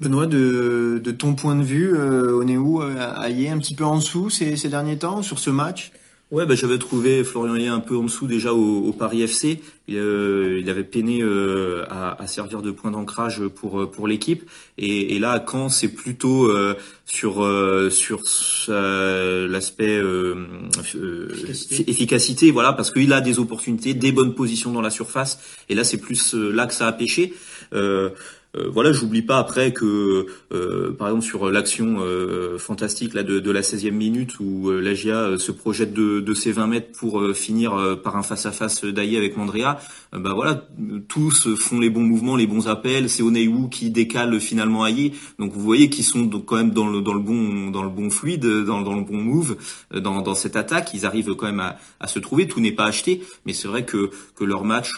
Benoît, 0.00 0.26
de, 0.26 1.00
de, 1.02 1.10
ton 1.12 1.34
point 1.34 1.54
de 1.54 1.62
vue, 1.62 1.94
euh, 1.94 2.40
on 2.42 2.48
est 2.48 2.56
où 2.56 2.82
Aïe 2.82 3.48
un 3.48 3.58
petit 3.58 3.74
peu 3.74 3.84
en 3.84 3.96
dessous 3.96 4.28
ces, 4.28 4.56
ces 4.56 4.68
derniers 4.68 4.98
temps 4.98 5.22
sur 5.22 5.38
ce 5.38 5.50
match? 5.50 5.92
Ouais, 6.34 6.46
bah, 6.46 6.54
j'avais 6.56 6.78
trouvé 6.78 7.22
Florian 7.22 7.54
Ayer 7.54 7.68
un 7.68 7.78
peu 7.78 7.96
en 7.96 8.02
dessous 8.02 8.26
déjà 8.26 8.52
au, 8.52 8.88
au 8.88 8.92
Paris 8.92 9.22
FC. 9.22 9.60
Il, 9.86 9.96
euh, 9.96 10.58
il 10.58 10.68
avait 10.68 10.82
peiné 10.82 11.22
euh, 11.22 11.84
à, 11.90 12.20
à, 12.20 12.26
servir 12.26 12.60
de 12.60 12.72
point 12.72 12.90
d'ancrage 12.90 13.46
pour 13.46 13.82
euh, 13.82 13.86
pour 13.90 14.08
l'équipe. 14.08 14.42
Et, 14.76 15.14
et, 15.14 15.18
là, 15.20 15.30
à 15.30 15.44
Caen, 15.46 15.68
c'est 15.68 15.88
plutôt 15.88 16.46
euh, 16.46 16.74
sur 17.04 17.46
sur 17.92 18.22
l'aspect 18.68 20.00
efficacité. 20.00 21.90
efficacité, 21.90 22.50
voilà, 22.50 22.72
parce 22.72 22.90
qu'il 22.90 23.12
a 23.12 23.20
des 23.20 23.38
opportunités, 23.38 23.94
des 23.94 24.10
bonnes 24.10 24.34
positions 24.34 24.72
dans 24.72 24.82
la 24.82 24.90
surface. 24.90 25.38
Et 25.68 25.76
là, 25.76 25.84
c'est 25.84 25.98
plus 25.98 26.34
là 26.34 26.66
que 26.66 26.74
ça 26.74 26.88
a 26.88 26.92
pêché. 26.92 27.34
呃 27.74 28.14
Euh, 28.56 28.68
voilà, 28.70 28.92
j'oublie 28.92 29.22
pas 29.22 29.38
après 29.38 29.72
que, 29.72 30.26
euh, 30.52 30.92
par 30.92 31.08
exemple, 31.08 31.24
sur 31.24 31.50
l'action 31.50 31.96
euh, 32.00 32.58
fantastique 32.58 33.14
là 33.14 33.22
de, 33.22 33.40
de, 33.40 33.50
la 33.50 33.62
16e 33.62 33.90
minute 33.90 34.38
où 34.40 34.70
la 34.70 34.94
GIA 34.94 35.38
se 35.38 35.52
projette 35.52 35.92
de, 35.92 36.20
de, 36.20 36.34
ses 36.34 36.52
20 36.52 36.66
mètres 36.66 36.92
pour 36.98 37.22
finir 37.34 37.98
par 38.02 38.16
un 38.16 38.22
face-à-face 38.22 38.84
d'Aïe 38.84 39.16
avec 39.16 39.36
Mandrea, 39.36 39.78
bah 40.12 40.32
voilà, 40.34 40.66
tous 41.08 41.54
font 41.54 41.78
les 41.78 41.90
bons 41.90 42.02
mouvements, 42.02 42.36
les 42.36 42.46
bons 42.46 42.68
appels. 42.68 43.08
C'est 43.08 43.22
Oneiwu 43.22 43.68
qui 43.70 43.90
décale 43.90 44.40
finalement 44.40 44.84
Aïe. 44.84 45.12
Donc 45.38 45.52
vous 45.52 45.60
voyez 45.60 45.88
qu'ils 45.88 46.04
sont 46.04 46.22
donc 46.22 46.46
quand 46.46 46.56
même 46.56 46.70
dans 46.70 46.88
le, 46.88 47.00
dans 47.00 47.14
le 47.14 47.20
bon 47.20 47.70
dans 47.70 47.82
le 47.82 47.88
bon 47.88 48.10
fluide, 48.10 48.44
dans, 48.44 48.80
le 48.80 49.04
bon 49.04 49.16
move, 49.16 49.56
dans, 49.94 50.22
dans 50.22 50.34
cette 50.34 50.56
attaque. 50.56 50.90
Ils 50.94 51.06
arrivent 51.06 51.34
quand 51.34 51.46
même 51.46 51.60
à, 51.60 51.78
à 52.00 52.06
se 52.06 52.18
trouver. 52.18 52.48
Tout 52.48 52.60
n'est 52.60 52.72
pas 52.72 52.86
acheté, 52.86 53.22
mais 53.46 53.52
c'est 53.52 53.68
vrai 53.68 53.84
que 53.84 54.10
que 54.36 54.44
leur 54.44 54.64
match 54.64 54.90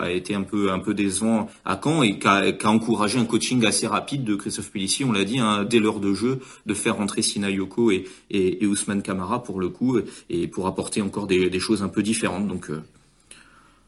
a 0.00 0.10
été 0.10 0.34
un 0.34 0.42
peu 0.42 0.70
un 0.72 0.78
peu 0.78 0.94
décevant 0.94 1.48
à 1.64 1.80
Caen 1.82 2.02
et 2.02 2.18
qu'a 2.18 2.52
qu 2.52 2.83
encouragé 2.84 3.18
un 3.18 3.24
coaching 3.24 3.64
assez 3.64 3.86
rapide 3.86 4.24
de 4.24 4.34
Christophe 4.34 4.70
Pellissier, 4.70 5.06
on 5.06 5.12
l'a 5.12 5.24
dit, 5.24 5.38
hein, 5.38 5.64
dès 5.64 5.80
l'heure 5.80 6.00
de 6.00 6.12
jeu, 6.12 6.40
de 6.66 6.74
faire 6.74 6.96
rentrer 6.96 7.22
Sinayoko 7.22 7.90
et, 7.90 8.04
et, 8.30 8.62
et 8.62 8.66
Ousmane 8.66 9.02
Kamara 9.02 9.42
pour 9.42 9.58
le 9.58 9.70
coup, 9.70 9.98
et 10.28 10.46
pour 10.46 10.66
apporter 10.66 11.00
encore 11.00 11.26
des, 11.26 11.60
choses 11.60 11.82
un 11.82 11.88
peu 11.88 12.02
différentes. 12.02 12.46
Donc 12.46 12.70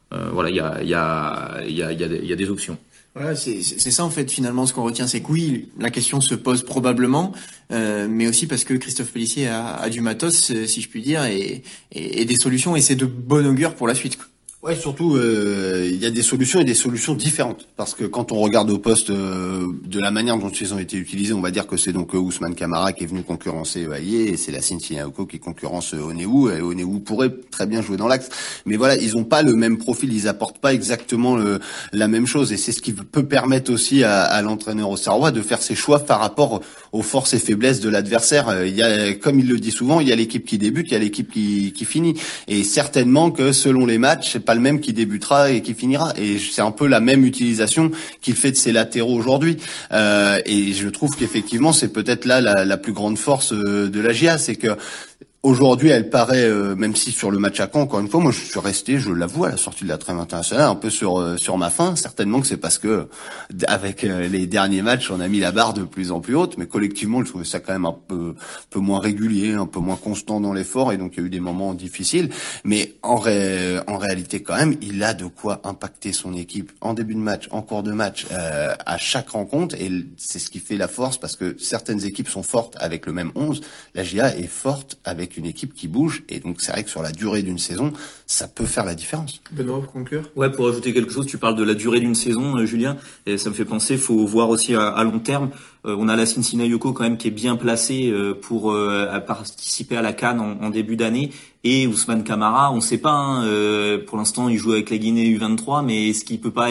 voilà, 0.09 0.49
il 0.49 0.55
y 0.55 0.93
a, 0.93 2.35
des 2.35 2.49
options. 2.49 2.77
Voilà, 3.13 3.35
c'est 3.35 3.61
ça 3.63 4.03
en 4.03 4.11
fait 4.11 4.29
finalement 4.29 4.67
ce 4.67 4.73
qu'on 4.73 4.83
retient, 4.83 5.07
c'est 5.07 5.21
que 5.21 5.31
oui, 5.31 5.69
la 5.79 5.89
question 5.89 6.21
se 6.21 6.35
pose 6.35 6.63
probablement, 6.63 7.33
euh, 7.71 8.07
mais 8.07 8.27
aussi 8.27 8.45
parce 8.45 8.63
que 8.63 8.75
Christophe 8.75 9.11
Pellissier 9.11 9.47
a, 9.47 9.89
du 9.89 10.01
matos, 10.01 10.53
si 10.65 10.81
je 10.81 10.89
puis 10.89 11.01
dire, 11.01 11.23
et 11.25 11.63
des 11.91 12.35
solutions, 12.35 12.75
et 12.75 12.81
c'est 12.81 12.95
de 12.95 13.05
bon 13.05 13.45
augure 13.47 13.75
pour 13.75 13.87
la 13.87 13.95
suite. 13.95 14.17
Ouais, 14.67 14.75
surtout, 14.75 15.15
euh, 15.15 15.87
il 15.89 15.95
y 15.95 16.05
a 16.05 16.09
des 16.09 16.21
solutions 16.21 16.59
et 16.59 16.65
des 16.65 16.73
solutions 16.73 17.13
différentes. 17.13 17.69
Parce 17.77 17.93
que 17.93 18.03
quand 18.03 18.33
on 18.33 18.41
regarde 18.41 18.69
au 18.69 18.77
poste 18.77 19.11
euh, 19.11 19.65
de 19.85 19.97
la 19.97 20.11
manière 20.11 20.37
dont 20.37 20.49
ils 20.49 20.73
ont 20.73 20.77
été 20.77 20.97
utilisés, 20.97 21.33
on 21.33 21.39
va 21.39 21.51
dire 21.51 21.67
que 21.67 21.77
c'est 21.77 21.93
donc 21.93 22.13
euh, 22.13 22.17
Ousmane 22.17 22.53
Kamara 22.53 22.91
qui 22.91 23.05
est 23.05 23.07
venu 23.07 23.23
concurrencer 23.23 23.87
Aïe 23.89 24.17
et 24.17 24.35
c'est 24.35 24.51
la 24.51 24.59
Sinaoko 24.59 25.25
qui 25.25 25.39
concurrence 25.39 25.93
Oneou. 25.93 26.49
Et 26.49 26.59
Oneou 26.59 26.99
pourrait 26.99 27.31
très 27.49 27.65
bien 27.65 27.81
jouer 27.81 27.95
dans 27.95 28.09
l'axe. 28.09 28.27
Mais 28.65 28.75
voilà, 28.75 28.97
ils 28.97 29.15
ont 29.15 29.23
pas 29.23 29.41
le 29.41 29.53
même 29.53 29.77
profil, 29.77 30.11
ils 30.11 30.27
apportent 30.27 30.57
pas 30.57 30.73
exactement 30.73 31.37
la 31.93 32.07
même 32.09 32.27
chose. 32.27 32.51
Et 32.51 32.57
c'est 32.57 32.73
ce 32.73 32.81
qui 32.81 32.91
peut 32.91 33.25
permettre 33.25 33.71
aussi 33.71 34.03
à, 34.03 34.23
à 34.23 34.41
l'entraîneur 34.41 34.89
au 34.89 34.97
Sarrois 34.97 35.31
de 35.31 35.41
faire 35.41 35.61
ses 35.61 35.75
choix 35.75 35.99
par 35.99 36.19
rapport 36.19 36.59
aux 36.91 37.01
forces 37.01 37.33
et 37.33 37.39
faiblesses 37.39 37.79
de 37.79 37.89
l'adversaire. 37.89 38.65
Il 38.65 38.75
y 38.75 38.83
a, 38.83 39.13
comme 39.13 39.39
il 39.39 39.47
le 39.47 39.59
dit 39.59 39.71
souvent, 39.71 39.99
il 39.99 40.07
y 40.07 40.11
a 40.11 40.15
l'équipe 40.15 40.45
qui 40.45 40.57
débute, 40.57 40.87
il 40.89 40.93
y 40.93 40.95
a 40.95 40.99
l'équipe 40.99 41.31
qui, 41.31 41.73
qui 41.73 41.85
finit. 41.85 42.15
Et 42.47 42.63
certainement 42.63 43.31
que 43.31 43.51
selon 43.51 43.85
les 43.85 43.97
matchs, 43.97 44.31
c'est 44.33 44.45
pas 44.45 44.55
le 44.55 44.61
même 44.61 44.79
qui 44.79 44.93
débutera 44.93 45.51
et 45.51 45.61
qui 45.61 45.73
finira. 45.73 46.13
Et 46.17 46.37
c'est 46.37 46.61
un 46.61 46.71
peu 46.71 46.87
la 46.87 46.99
même 46.99 47.25
utilisation 47.25 47.91
qu'il 48.21 48.35
fait 48.35 48.51
de 48.51 48.55
ses 48.55 48.71
latéraux 48.71 49.15
aujourd'hui. 49.15 49.57
Euh, 49.91 50.39
et 50.45 50.73
je 50.73 50.87
trouve 50.87 51.15
qu'effectivement, 51.15 51.73
c'est 51.73 51.93
peut-être 51.93 52.25
là 52.25 52.41
la, 52.41 52.65
la, 52.65 52.77
plus 52.77 52.93
grande 52.93 53.17
force 53.17 53.53
euh, 53.53 53.89
de 53.89 53.99
la 53.99 54.13
GIA, 54.13 54.37
c'est 54.37 54.55
que 54.55 54.69
Aujourd'hui, 55.47 55.87
elle 55.91 56.09
paraît, 56.09 56.43
euh, 56.43 56.75
même 56.75 56.93
si 56.93 57.13
sur 57.13 57.31
le 57.31 57.39
match 57.39 57.61
à 57.61 57.69
Caen, 57.71 57.83
encore 57.83 58.01
une 58.01 58.09
fois, 58.09 58.19
moi 58.19 58.33
je 58.33 58.41
suis 58.41 58.59
resté, 58.59 58.99
je 58.99 59.09
l'avoue, 59.11 59.45
à 59.45 59.49
la 59.51 59.55
sortie 59.55 59.85
de 59.85 59.89
la 59.89 59.97
trêve 59.97 60.19
internationale, 60.19 60.67
un 60.67 60.75
peu 60.75 60.89
sur 60.89 61.21
euh, 61.21 61.37
sur 61.37 61.57
ma 61.57 61.69
faim. 61.69 61.95
Certainement 61.95 62.41
que 62.41 62.47
c'est 62.47 62.57
parce 62.57 62.77
que 62.77 63.07
avec 63.65 64.03
euh, 64.03 64.27
les 64.27 64.45
derniers 64.45 64.81
matchs, 64.81 65.09
on 65.09 65.21
a 65.21 65.29
mis 65.29 65.39
la 65.39 65.53
barre 65.53 65.73
de 65.73 65.83
plus 65.83 66.11
en 66.11 66.19
plus 66.19 66.35
haute, 66.35 66.57
mais 66.57 66.65
collectivement, 66.65 67.23
je 67.23 67.29
trouvais 67.29 67.45
ça 67.45 67.61
quand 67.61 67.71
même 67.71 67.85
un 67.85 67.95
peu 67.95 68.35
peu 68.69 68.81
moins 68.81 68.99
régulier, 68.99 69.53
un 69.53 69.67
peu 69.67 69.79
moins 69.79 69.95
constant 69.95 70.41
dans 70.41 70.51
l'effort, 70.51 70.91
et 70.91 70.97
donc 70.97 71.13
il 71.15 71.21
y 71.21 71.23
a 71.23 71.27
eu 71.27 71.29
des 71.29 71.39
moments 71.39 71.73
difficiles. 71.73 72.29
Mais 72.65 72.95
en 73.01 73.15
ré, 73.15 73.79
en 73.87 73.97
réalité, 73.97 74.43
quand 74.43 74.57
même, 74.57 74.75
il 74.81 75.01
a 75.01 75.13
de 75.13 75.27
quoi 75.27 75.61
impacter 75.63 76.11
son 76.11 76.33
équipe 76.33 76.73
en 76.81 76.93
début 76.93 77.15
de 77.15 77.21
match, 77.21 77.47
en 77.51 77.61
cours 77.61 77.83
de 77.83 77.93
match, 77.93 78.25
à 78.31 78.97
chaque 78.97 79.29
rencontre, 79.29 79.75
et 79.75 79.89
c'est 80.17 80.39
ce 80.39 80.49
qui 80.49 80.59
fait 80.59 80.75
la 80.75 80.89
force, 80.89 81.17
parce 81.17 81.37
que 81.37 81.55
certaines 81.57 82.03
équipes 82.03 82.27
sont 82.27 82.43
fortes 82.43 82.75
avec 82.81 83.05
le 83.05 83.13
même 83.13 83.31
11, 83.35 83.61
la 83.95 84.03
GIA 84.03 84.35
est 84.37 84.47
forte 84.47 84.97
avec 85.05 85.36
une 85.37 85.45
équipe 85.45 85.73
qui 85.73 85.87
bouge. 85.87 86.23
Et 86.29 86.39
donc, 86.39 86.61
c'est 86.61 86.71
vrai 86.71 86.83
que 86.83 86.89
sur 86.89 87.01
la 87.01 87.11
durée 87.11 87.43
d'une 87.43 87.57
saison, 87.57 87.93
ça 88.25 88.47
peut 88.47 88.65
faire 88.65 88.85
la 88.85 88.95
différence. 88.95 89.41
Benoît, 89.51 89.81
pour 89.81 89.91
conclure 89.91 90.29
Ouais, 90.35 90.51
pour 90.51 90.67
ajouter 90.67 90.93
quelque 90.93 91.11
chose, 91.11 91.25
tu 91.25 91.37
parles 91.37 91.55
de 91.55 91.63
la 91.63 91.73
durée 91.73 91.99
d'une 91.99 92.15
saison, 92.15 92.57
euh, 92.57 92.65
Julien, 92.65 92.97
et 93.25 93.37
ça 93.37 93.49
me 93.49 93.55
fait 93.55 93.65
penser, 93.65 93.97
faut 93.97 94.25
voir 94.25 94.49
aussi 94.49 94.75
à, 94.75 95.03
long 95.03 95.19
terme. 95.19 95.49
Euh, 95.85 95.95
on 95.97 96.07
a 96.07 96.15
la 96.15 96.25
Cincinnati 96.25 96.69
Yoko 96.69 96.93
quand 96.93 97.03
même 97.03 97.17
qui 97.17 97.27
est 97.27 97.31
bien 97.31 97.55
placée 97.55 98.09
euh, 98.09 98.33
pour 98.33 98.75
participer 99.25 99.97
à 99.97 100.01
la 100.01 100.13
Cannes 100.13 100.39
en, 100.39 100.69
début 100.69 100.95
d'année. 100.95 101.31
Et 101.63 101.85
Ousmane 101.87 102.23
Kamara, 102.23 102.71
on 102.71 102.77
ne 102.77 102.81
sait 102.81 102.97
pas. 102.97 103.11
Hein, 103.11 103.99
pour 104.05 104.17
l'instant, 104.17 104.47
il 104.47 104.57
joue 104.57 104.71
avec 104.71 104.89
la 104.89 104.97
Guinée 104.97 105.25
U23, 105.37 105.83
mais 105.83 106.09
est-ce 106.09 106.23
qu'il 106.23 106.39
peut 106.39 106.51
pas, 106.51 106.69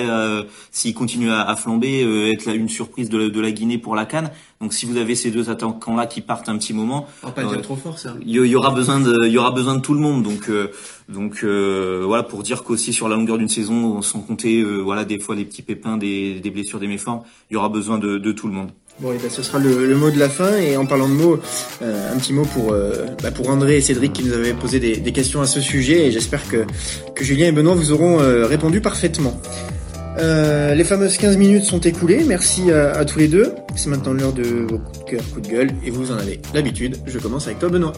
s'il 0.70 0.94
continue 0.94 1.30
à, 1.30 1.54
flamber, 1.56 2.02
être 2.32 2.48
une 2.48 2.68
surprise 2.68 3.10
de, 3.10 3.28
de 3.28 3.40
la 3.40 3.50
Guinée 3.50 3.78
pour 3.78 3.94
la 3.94 4.06
Cannes? 4.06 4.30
Donc 4.60 4.72
si 4.72 4.86
vous 4.86 4.96
avez 4.96 5.14
ces 5.14 5.30
deux 5.30 5.50
attaquants-là 5.50 6.06
qui 6.06 6.22
partent 6.22 6.48
un 6.48 6.56
petit 6.56 6.72
moment, 6.72 7.06
on 7.22 7.26
va 7.26 7.32
pas 7.32 7.44
dire 7.44 7.60
trop 7.60 7.76
fort 7.76 7.98
ça. 7.98 8.14
Il 8.25 8.30
y, 8.30 8.56
aura 8.56 8.70
besoin 8.70 9.00
de, 9.00 9.26
il 9.26 9.32
y 9.32 9.36
aura 9.36 9.50
besoin 9.50 9.75
de 9.75 9.80
tout 9.80 9.92
le 9.92 10.00
monde. 10.00 10.22
Donc 10.22 10.48
euh, 10.48 10.70
donc 11.10 11.40
euh, 11.44 12.02
voilà 12.06 12.22
pour 12.22 12.42
dire 12.42 12.64
qu'aussi 12.64 12.94
sur 12.94 13.08
la 13.08 13.16
longueur 13.16 13.36
d'une 13.36 13.50
saison, 13.50 14.00
sans 14.00 14.20
compter 14.20 14.62
euh, 14.62 14.78
voilà 14.78 15.04
des 15.04 15.18
fois 15.18 15.34
les 15.34 15.44
petits 15.44 15.60
pépins, 15.60 15.98
des, 15.98 16.40
des 16.40 16.50
blessures, 16.50 16.80
des 16.80 16.86
méformes, 16.86 17.20
il 17.50 17.54
y 17.54 17.56
aura 17.58 17.68
besoin 17.68 17.98
de, 17.98 18.16
de 18.16 18.32
tout 18.32 18.46
le 18.46 18.54
monde. 18.54 18.70
Bon, 19.00 19.12
et 19.12 19.18
ben, 19.18 19.30
ce 19.30 19.42
sera 19.42 19.58
le, 19.58 19.86
le, 19.86 19.94
mot 19.94 20.10
de 20.10 20.18
la 20.18 20.28
fin. 20.28 20.56
Et 20.56 20.76
en 20.76 20.86
parlant 20.86 21.08
de 21.08 21.14
mots, 21.14 21.38
un 21.82 22.16
petit 22.18 22.32
mot 22.32 22.44
pour 22.44 22.74
bah, 23.22 23.30
pour 23.30 23.50
André 23.50 23.76
et 23.76 23.80
Cédric 23.80 24.12
qui 24.14 24.24
nous 24.24 24.32
avaient 24.32 24.54
posé 24.54 24.80
des, 24.80 24.96
des 24.96 25.12
questions 25.12 25.40
à 25.40 25.46
ce 25.46 25.60
sujet. 25.60 26.06
Et 26.06 26.12
j'espère 26.12 26.48
que 26.48 26.64
que 27.14 27.24
Julien 27.24 27.48
et 27.48 27.52
Benoît 27.52 27.74
vous 27.74 27.92
auront 27.92 28.18
répondu 28.46 28.80
parfaitement. 28.80 29.40
Euh, 30.18 30.74
les 30.74 30.84
fameuses 30.84 31.18
15 31.18 31.36
minutes 31.36 31.64
sont 31.64 31.80
écoulées. 31.80 32.24
Merci 32.24 32.70
à, 32.72 33.04
tous 33.04 33.18
les 33.18 33.28
deux. 33.28 33.52
C'est 33.74 33.90
maintenant 33.90 34.12
l'heure 34.12 34.32
de 34.32 34.42
vos 34.42 34.78
coups 34.78 34.98
de 35.00 35.04
cœur, 35.04 35.23
coups 35.32 35.49
de 35.49 35.52
gueule. 35.52 35.71
Et 35.84 35.90
vous 35.90 36.10
en 36.10 36.16
avez 36.16 36.40
l'habitude. 36.54 36.97
Je 37.06 37.18
commence 37.18 37.47
avec 37.47 37.58
toi, 37.58 37.68
Benoît. 37.68 37.92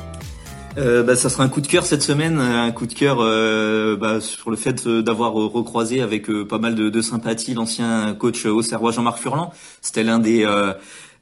Euh, 0.78 1.02
bah, 1.02 1.16
ça 1.16 1.28
sera 1.28 1.42
un 1.42 1.48
coup 1.48 1.60
de 1.60 1.66
cœur 1.66 1.84
cette 1.84 2.02
semaine, 2.02 2.38
un 2.38 2.70
coup 2.70 2.86
de 2.86 2.94
cœur 2.94 3.18
euh, 3.20 3.96
bah, 3.96 4.20
sur 4.20 4.50
le 4.50 4.56
fait 4.56 4.86
d'avoir 4.86 5.32
recroisé 5.32 6.00
avec 6.00 6.30
pas 6.48 6.58
mal 6.58 6.74
de, 6.76 6.88
de 6.88 7.02
sympathie 7.02 7.54
l'ancien 7.54 8.14
coach 8.14 8.46
au 8.46 8.62
Serrois 8.62 8.92
Jean-Marc 8.92 9.18
Furlan. 9.18 9.52
C'était 9.82 10.04
l'un 10.04 10.20
des 10.20 10.46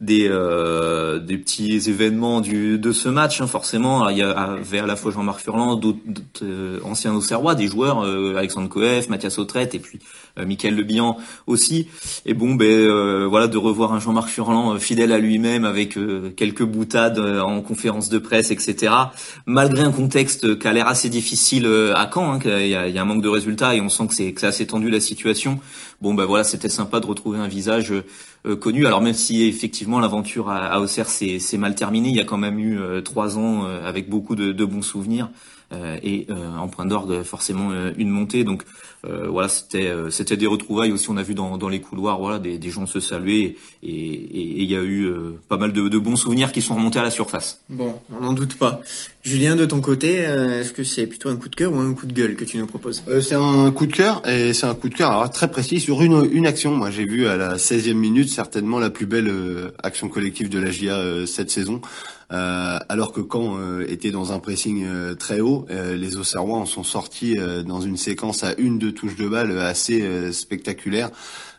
des 0.00 0.28
euh, 0.28 1.18
des 1.18 1.38
petits 1.38 1.76
événements 1.88 2.40
du 2.40 2.78
de 2.78 2.92
ce 2.92 3.08
match 3.08 3.40
hein, 3.40 3.46
forcément. 3.46 4.08
Il 4.10 4.18
y 4.18 4.22
avait 4.22 4.78
à 4.78 4.86
la 4.86 4.96
fois 4.96 5.10
Jean-Marc 5.10 5.40
Furlan 5.40 5.76
d'autres 5.76 5.98
euh, 6.42 6.78
anciens 6.84 7.14
Auxerrois 7.14 7.54
des 7.54 7.66
joueurs 7.66 8.04
euh, 8.04 8.36
Alexandre 8.36 8.68
Coef 8.68 9.08
Mathias 9.08 9.38
Autrette 9.38 9.74
et 9.74 9.78
puis 9.78 9.98
euh, 10.38 10.44
Michael 10.44 10.76
Lebihan 10.76 11.16
aussi. 11.46 11.88
Et 12.26 12.34
bon 12.34 12.54
ben 12.54 12.66
euh, 12.66 13.26
voilà 13.26 13.46
de 13.46 13.56
revoir 13.56 13.94
un 13.94 14.00
Jean-Marc 14.00 14.28
Furlan 14.28 14.78
fidèle 14.78 15.12
à 15.12 15.18
lui-même 15.18 15.64
avec 15.64 15.98
quelques 16.36 16.64
boutades 16.64 17.18
en 17.18 17.62
conférence 17.62 18.10
de 18.10 18.18
presse 18.18 18.50
etc 18.50 18.92
malgré 19.46 19.82
un 19.82 19.92
contexte 19.92 20.58
qui 20.58 20.68
a 20.68 20.72
l'air 20.72 20.88
assez 20.88 21.08
difficile 21.08 21.66
à 21.94 22.10
Caen 22.12 22.34
hein, 22.34 22.38
il 22.44 22.68
y, 22.68 22.74
a, 22.74 22.88
y 22.88 22.98
a 22.98 23.02
un 23.02 23.04
manque 23.04 23.22
de 23.22 23.28
résultats 23.28 23.74
et 23.74 23.80
on 23.80 23.88
sent 23.88 24.08
que 24.08 24.14
c'est 24.14 24.44
assez 24.44 24.66
tendu 24.66 24.90
la 24.90 25.00
situation. 25.00 25.58
Bon 26.02 26.12
ben 26.12 26.26
voilà 26.26 26.44
c'était 26.44 26.68
sympa 26.68 27.00
de 27.00 27.06
retrouver 27.06 27.38
un 27.38 27.48
visage 27.48 27.94
euh, 28.46 28.54
connu. 28.54 28.86
Alors 28.86 29.00
même 29.00 29.14
si 29.14 29.42
effectivement 29.44 29.85
l'aventure 30.00 30.50
à, 30.50 30.80
Auxerre 30.80 31.08
s'est 31.08 31.58
mal 31.58 31.74
terminée, 31.74 32.08
il 32.08 32.16
y 32.16 32.20
a 32.20 32.24
quand 32.24 32.36
même 32.36 32.58
eu 32.58 32.78
euh, 32.78 33.00
trois 33.00 33.38
ans 33.38 33.64
euh, 33.64 33.86
avec 33.86 34.08
beaucoup 34.08 34.34
de 34.34 34.64
bons 34.64 34.82
souvenirs. 34.82 35.30
Euh, 35.72 35.98
et 36.00 36.28
euh, 36.30 36.56
en 36.56 36.68
point 36.68 36.86
d'orgue 36.86 37.24
forcément 37.24 37.72
euh, 37.72 37.90
une 37.96 38.08
montée. 38.08 38.44
Donc 38.44 38.62
voilà, 39.28 39.48
c'était 39.48 39.88
c'était 40.10 40.36
des 40.36 40.48
retrouvailles 40.48 40.90
aussi. 40.90 41.08
On 41.10 41.16
a 41.16 41.22
vu 41.22 41.32
dans, 41.32 41.58
dans 41.58 41.68
les 41.68 41.80
couloirs, 41.80 42.18
voilà, 42.18 42.40
des, 42.40 42.58
des 42.58 42.70
gens 42.70 42.86
se 42.86 42.98
saluer 42.98 43.56
et 43.84 44.60
il 44.60 44.64
y 44.64 44.74
a 44.74 44.82
eu 44.82 45.08
pas 45.48 45.58
mal 45.58 45.72
de, 45.72 45.86
de, 45.86 45.98
bons 45.98 46.16
souvenirs 46.16 46.50
qui 46.50 46.60
sont 46.60 46.74
remontés 46.74 46.98
à 46.98 47.04
la 47.04 47.12
surface. 47.12 47.60
Bon, 47.68 47.94
on 48.12 48.20
n'en 48.20 48.32
doute 48.32 48.56
pas. 48.56 48.80
Julien, 49.22 49.54
de 49.54 49.64
ton 49.64 49.80
côté, 49.80 50.14
est-ce 50.14 50.72
que 50.72 50.82
c'est 50.82 51.06
plutôt 51.06 51.28
un 51.28 51.36
coup 51.36 51.48
de 51.48 51.54
cœur 51.54 51.72
ou 51.72 51.78
un 51.78 51.94
coup 51.94 52.06
de 52.06 52.12
gueule 52.12 52.34
que 52.34 52.44
tu 52.44 52.58
nous 52.58 52.66
proposes? 52.66 53.04
C'est 53.20 53.36
un 53.36 53.70
coup 53.70 53.86
de 53.86 53.92
cœur 53.92 54.28
et 54.28 54.52
c'est 54.54 54.66
un 54.66 54.74
coup 54.74 54.88
de 54.88 54.94
cœur 54.96 55.12
alors, 55.12 55.30
très 55.30 55.48
précis 55.48 55.78
sur 55.78 56.02
une, 56.02 56.28
une 56.32 56.48
action. 56.48 56.72
Moi, 56.72 56.90
j'ai 56.90 57.04
vu 57.04 57.28
à 57.28 57.36
la 57.36 57.58
16e 57.58 57.94
minute 57.94 58.28
certainement 58.28 58.80
la 58.80 58.90
plus 58.90 59.06
belle 59.06 59.32
action 59.84 60.08
collective 60.08 60.48
de 60.48 60.58
la 60.58 60.72
GIA 60.72 61.26
cette 61.28 61.52
saison. 61.52 61.80
Euh, 62.32 62.78
alors 62.88 63.12
que 63.12 63.20
quand 63.20 63.56
euh, 63.56 63.86
était 63.88 64.10
dans 64.10 64.32
un 64.32 64.40
pressing 64.40 64.84
euh, 64.84 65.14
très 65.14 65.40
haut, 65.40 65.66
les 65.70 66.16
Auxerrois 66.16 66.58
en 66.58 66.66
sont 66.66 66.82
sortis 66.82 67.36
dans 67.66 67.80
une 67.80 67.96
séquence 67.96 68.44
à 68.44 68.54
une 68.58 68.78
deux 68.78 68.92
touches 68.92 69.16
de 69.16 69.28
balle 69.28 69.58
assez 69.58 70.32
spectaculaire. 70.32 71.10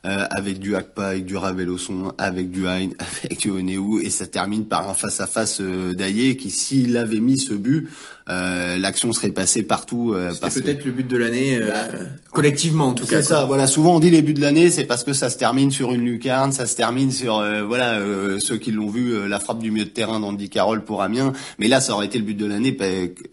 Avec 0.08 0.60
du 0.60 0.76
Akpa, 0.76 1.08
avec 1.08 1.26
du 1.26 1.36
Raveloson, 1.36 2.14
avec 2.18 2.52
du 2.52 2.68
Hein, 2.68 2.90
avec 3.24 3.40
du 3.40 3.50
Oneou, 3.50 4.00
et 4.00 4.10
ça 4.10 4.28
termine 4.28 4.66
par 4.66 4.90
un 4.90 4.94
face-à-face 4.94 5.62
d'Aillé 5.62 6.38
qui, 6.38 6.50
s'il 6.50 6.98
avait 6.98 7.20
mis 7.20 7.38
ce 7.38 7.54
but, 7.54 7.90
euh, 8.30 8.78
l'action 8.78 9.14
serait 9.14 9.30
passée 9.30 9.64
partout. 9.64 10.14
Euh, 10.14 10.32
c'est 10.50 10.62
peut-être 10.62 10.84
le 10.84 10.92
but 10.92 11.08
de 11.08 11.18
l'année, 11.18 11.58
euh, 11.62 11.72
collectivement 12.32 12.88
en 12.88 12.94
tout 12.94 13.06
cas. 13.06 13.22
C'est 13.22 13.30
ça. 13.30 13.46
Voilà, 13.46 13.68
souvent 13.68 13.96
on 13.96 14.00
dit 14.00 14.10
les 14.10 14.22
buts 14.22 14.34
de 14.34 14.42
l'année, 14.42 14.70
c'est 14.70 14.84
parce 14.84 15.06
que 15.06 15.14
ça 15.14 15.30
se 15.30 15.38
termine 15.38 15.72
sur 15.72 15.94
une 15.94 16.04
lucarne, 16.04 16.52
ça 16.52 16.66
se 16.66 16.76
termine 16.76 17.12
sur 17.12 17.44
voilà 17.66 18.00
ceux 18.40 18.58
qui 18.58 18.72
l'ont 18.72 18.90
vu 18.90 19.28
la 19.28 19.40
frappe 19.40 19.60
du 19.60 19.72
milieu 19.72 19.86
de 19.86 19.90
terrain 19.90 20.20
d'Andy 20.20 20.50
Carroll 20.50 20.84
pour 20.84 21.02
Amiens. 21.02 21.32
Mais 21.58 21.70
là, 21.70 21.80
ça 21.80 21.94
aurait 21.94 22.08
été 22.08 22.18
le 22.18 22.26
but 22.26 22.36
de 22.36 22.46
l'année 22.46 22.76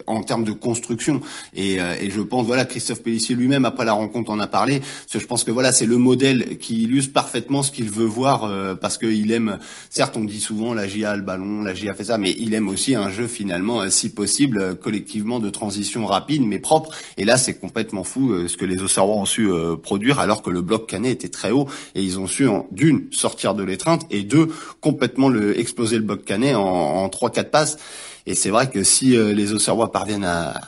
en 0.07 0.23
termes 0.23 0.45
de 0.45 0.53
construction. 0.53 1.19
Et, 1.55 1.75
et 1.75 2.09
je 2.09 2.21
pense 2.21 2.45
voilà 2.45 2.63
Christophe 2.63 3.03
Pellissier 3.03 3.35
lui-même 3.35 3.65
après 3.65 3.85
la 3.85 3.93
rencontre 3.93 4.31
en 4.31 4.39
a 4.39 4.47
parlé. 4.47 4.79
Parce 4.79 5.13
que 5.13 5.19
je 5.19 5.27
pense 5.27 5.43
que 5.43 5.51
voilà 5.51 5.73
c'est 5.73 5.85
le 5.85 5.97
modèle 5.97 6.57
qui 6.57 6.64
illustre 6.69 7.13
parfaitement 7.13 7.63
ce 7.63 7.71
qu'il 7.71 7.89
veut 7.89 8.05
voir 8.05 8.77
parce 8.79 8.97
qu'il 8.97 9.31
aime. 9.31 9.59
Certes, 9.89 10.17
on 10.17 10.23
dit 10.23 10.39
souvent 10.39 10.73
la 10.73 10.87
GIA 10.87 11.15
le 11.15 11.21
ballon, 11.21 11.61
la 11.63 11.73
GIA 11.73 11.93
fait 11.93 12.05
ça, 12.05 12.17
mais 12.17 12.35
il 12.37 12.53
aime 12.53 12.67
aussi 12.67 12.95
un 12.95 13.09
jeu 13.09 13.27
finalement 13.27 13.89
si 13.89 14.09
possible 14.09 14.75
collectivement 14.75 15.39
de 15.39 15.49
transition 15.49 16.05
rapide 16.05 16.43
mais 16.43 16.59
propre. 16.59 16.91
Et 17.17 17.25
là, 17.25 17.37
c'est 17.37 17.55
complètement 17.55 18.03
fou 18.03 18.31
euh, 18.31 18.47
ce 18.47 18.57
que 18.57 18.65
les 18.65 18.81
Auxerrois 18.81 19.15
ont 19.15 19.25
su 19.25 19.49
euh, 19.49 19.75
produire 19.75 20.19
alors 20.19 20.41
que 20.41 20.49
le 20.49 20.61
bloc 20.61 20.87
canet 20.87 21.11
était 21.11 21.29
très 21.29 21.51
haut 21.51 21.67
et 21.93 22.03
ils 22.03 22.19
ont 22.19 22.27
su 22.27 22.47
d'une 22.71 23.07
sortir 23.11 23.53
de 23.55 23.63
l'étreinte 23.63 24.05
et 24.09 24.23
deux 24.23 24.49
complètement 24.81 25.29
le 25.29 25.57
exploser 25.59 25.97
le 25.97 26.03
bloc 26.03 26.25
canet 26.25 26.55
en 26.55 27.07
trois 27.09 27.29
quatre 27.29 27.51
passes. 27.51 27.77
Et 28.27 28.33
c'est 28.33 28.49
vrai 28.49 28.69
que 28.69 28.83
si 28.83 29.15
euh, 29.15 29.33
les 29.33 29.53
Auxerrois 29.53 29.91
parviennent 29.91 30.25
à, 30.25 30.61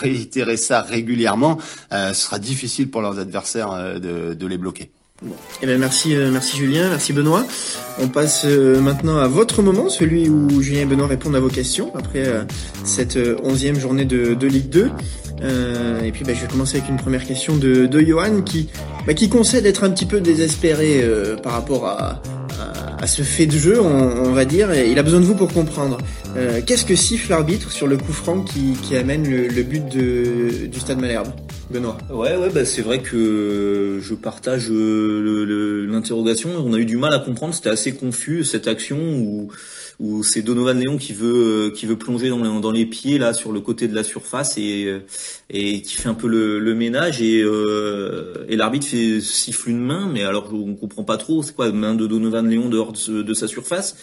réitérer 0.00 0.56
ça 0.56 0.82
régulièrement, 0.82 1.58
ce 1.90 2.12
sera 2.12 2.38
difficile 2.38 2.90
pour 2.90 3.00
leurs 3.00 3.18
adversaires 3.18 4.00
de, 4.00 4.34
de 4.34 4.46
les 4.46 4.58
bloquer. 4.58 4.90
Bon. 5.24 5.34
Eh 5.62 5.66
ben 5.66 5.78
merci, 5.78 6.14
euh, 6.14 6.30
merci 6.30 6.58
Julien, 6.58 6.90
merci 6.90 7.14
Benoît. 7.14 7.46
On 7.98 8.08
passe 8.08 8.42
euh, 8.44 8.78
maintenant 8.78 9.16
à 9.16 9.26
votre 9.26 9.62
moment, 9.62 9.88
celui 9.88 10.28
où 10.28 10.60
Julien 10.60 10.82
et 10.82 10.84
Benoît 10.84 11.06
répondent 11.06 11.34
à 11.34 11.40
vos 11.40 11.48
questions 11.48 11.90
après 11.94 12.26
euh, 12.26 12.44
cette 12.84 13.18
onzième 13.42 13.80
journée 13.80 14.04
de, 14.04 14.34
de, 14.34 14.46
Ligue 14.46 14.68
2. 14.68 14.90
et 16.04 16.12
puis 16.12 16.24
ben, 16.24 16.36
je 16.36 16.42
vais 16.42 16.46
commencer 16.46 16.76
avec 16.76 16.90
une 16.90 16.98
première 16.98 17.24
question 17.24 17.56
de, 17.56 17.86
de 17.86 18.00
Johan 18.00 18.42
qui, 18.42 18.68
bah, 19.06 19.14
qui 19.14 19.30
concède 19.30 19.64
être 19.64 19.84
un 19.84 19.90
petit 19.90 20.06
peu 20.06 20.20
désespéré 20.20 21.02
par 21.42 21.52
rapport 21.52 21.86
à, 21.86 22.20
ce 23.06 23.20
fait 23.20 23.44
de 23.44 23.58
jeu, 23.58 23.80
on, 23.82 24.32
va 24.32 24.46
dire. 24.46 24.72
Et 24.72 24.90
il 24.90 24.98
a 24.98 25.02
besoin 25.02 25.20
de 25.20 25.26
vous 25.26 25.34
pour 25.34 25.52
comprendre. 25.52 25.98
Qu'est-ce 26.66 26.86
que 26.86 26.96
siffle 26.96 27.30
l'arbitre 27.30 27.70
sur 27.70 27.86
le 27.86 27.98
coup 27.98 28.12
franc 28.12 28.40
qui, 28.40 28.96
amène 28.96 29.28
le, 29.28 29.62
but 29.62 29.86
du 29.86 30.80
Stade 30.80 31.00
Malherbe? 31.00 31.28
Benoît. 31.70 31.96
Ouais, 32.10 32.36
ouais, 32.36 32.50
bah 32.50 32.64
c'est 32.64 32.82
vrai 32.82 33.00
que 33.00 33.98
je 34.00 34.14
partage 34.14 34.68
euh, 34.70 35.86
l'interrogation. 35.88 36.50
On 36.56 36.72
a 36.74 36.78
eu 36.78 36.84
du 36.84 36.96
mal 36.96 37.12
à 37.14 37.18
comprendre. 37.18 37.54
C'était 37.54 37.70
assez 37.70 37.94
confus 37.94 38.44
cette 38.44 38.68
action 38.68 38.98
où 38.98 39.50
où 40.00 40.22
c'est 40.22 40.42
Donovan 40.42 40.78
Léon 40.78 40.96
qui 40.96 41.12
veut 41.12 41.72
qui 41.74 41.86
veut 41.86 41.96
plonger 41.96 42.28
dans, 42.28 42.72
les 42.72 42.86
pieds 42.86 43.18
là 43.18 43.32
sur 43.32 43.52
le 43.52 43.60
côté 43.60 43.86
de 43.86 43.94
la 43.94 44.02
surface 44.02 44.58
et 44.58 44.92
et 45.50 45.82
qui 45.82 45.96
fait 45.96 46.08
un 46.08 46.14
peu 46.14 46.26
le, 46.26 46.58
le 46.58 46.74
ménage 46.74 47.22
et 47.22 47.42
euh, 47.42 48.44
et 48.48 48.56
l'arbitre 48.56 48.86
fait 48.86 49.20
siffle 49.20 49.70
une 49.70 49.80
main 49.80 50.08
mais 50.12 50.24
alors 50.24 50.52
on 50.52 50.74
comprend 50.74 51.04
pas 51.04 51.16
trop 51.16 51.42
c'est 51.42 51.54
quoi 51.54 51.70
main 51.70 51.94
de 51.94 52.06
Donovan 52.06 52.48
Léon 52.48 52.68
dehors 52.68 52.92
de, 52.92 53.22
de 53.22 53.34
sa 53.34 53.46
surface 53.46 53.96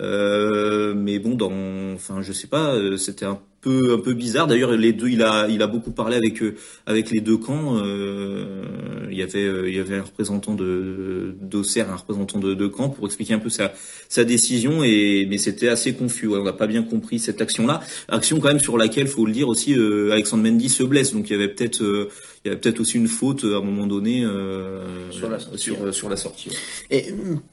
euh, 0.00 0.94
mais 0.96 1.18
bon 1.18 1.34
dans 1.34 1.52
enfin 1.94 2.22
je 2.22 2.32
sais 2.32 2.48
pas 2.48 2.74
euh, 2.74 2.96
c'était 2.96 3.26
un 3.26 3.38
peu 3.64 3.94
un 3.94 3.98
peu 3.98 4.12
bizarre. 4.12 4.46
D'ailleurs, 4.46 4.72
les 4.72 4.92
deux, 4.92 5.08
il 5.08 5.22
a 5.22 5.48
il 5.48 5.62
a 5.62 5.66
beaucoup 5.66 5.90
parlé 5.90 6.16
avec 6.16 6.42
euh, 6.42 6.54
avec 6.86 7.10
les 7.10 7.20
deux 7.20 7.38
camps. 7.38 7.78
Euh, 7.78 8.64
il 9.10 9.16
y 9.16 9.22
avait 9.22 9.44
euh, 9.44 9.68
il 9.68 9.74
y 9.74 9.80
avait 9.80 9.96
un 9.96 10.02
représentant 10.02 10.54
de 10.54 11.34
d'Auxerre, 11.40 11.90
un 11.90 11.96
représentant 11.96 12.38
de, 12.38 12.54
de 12.54 12.66
camp 12.66 12.90
pour 12.90 13.06
expliquer 13.06 13.34
un 13.34 13.38
peu 13.38 13.48
sa 13.48 13.72
sa 14.08 14.24
décision. 14.24 14.84
Et 14.84 15.26
mais 15.28 15.38
c'était 15.38 15.68
assez 15.68 15.94
confus. 15.94 16.28
on 16.28 16.44
n'a 16.44 16.52
pas 16.52 16.66
bien 16.66 16.82
compris 16.82 17.18
cette 17.18 17.40
action-là. 17.40 17.80
Action 18.08 18.38
quand 18.38 18.48
même 18.48 18.60
sur 18.60 18.76
laquelle, 18.76 19.08
faut 19.08 19.26
le 19.26 19.32
dire 19.32 19.48
aussi, 19.48 19.74
Alexandre 19.74 20.44
Mendy 20.44 20.68
se 20.68 20.82
blesse. 20.82 21.12
Donc 21.12 21.30
il 21.30 21.32
y 21.32 21.36
avait 21.36 21.48
peut-être 21.48 22.10
il 22.44 22.48
y 22.48 22.50
avait 22.50 22.60
peut-être 22.60 22.80
aussi 22.80 22.98
une 22.98 23.08
faute 23.08 23.42
à 23.44 23.56
un 23.56 23.62
moment 23.62 23.86
donné 23.86 24.22
euh, 24.22 25.10
sur, 25.10 25.30
la, 25.30 25.38
sur, 25.56 25.94
sur, 25.94 26.10
la 26.10 26.16
sortie. 26.16 26.50
Et 26.90 27.06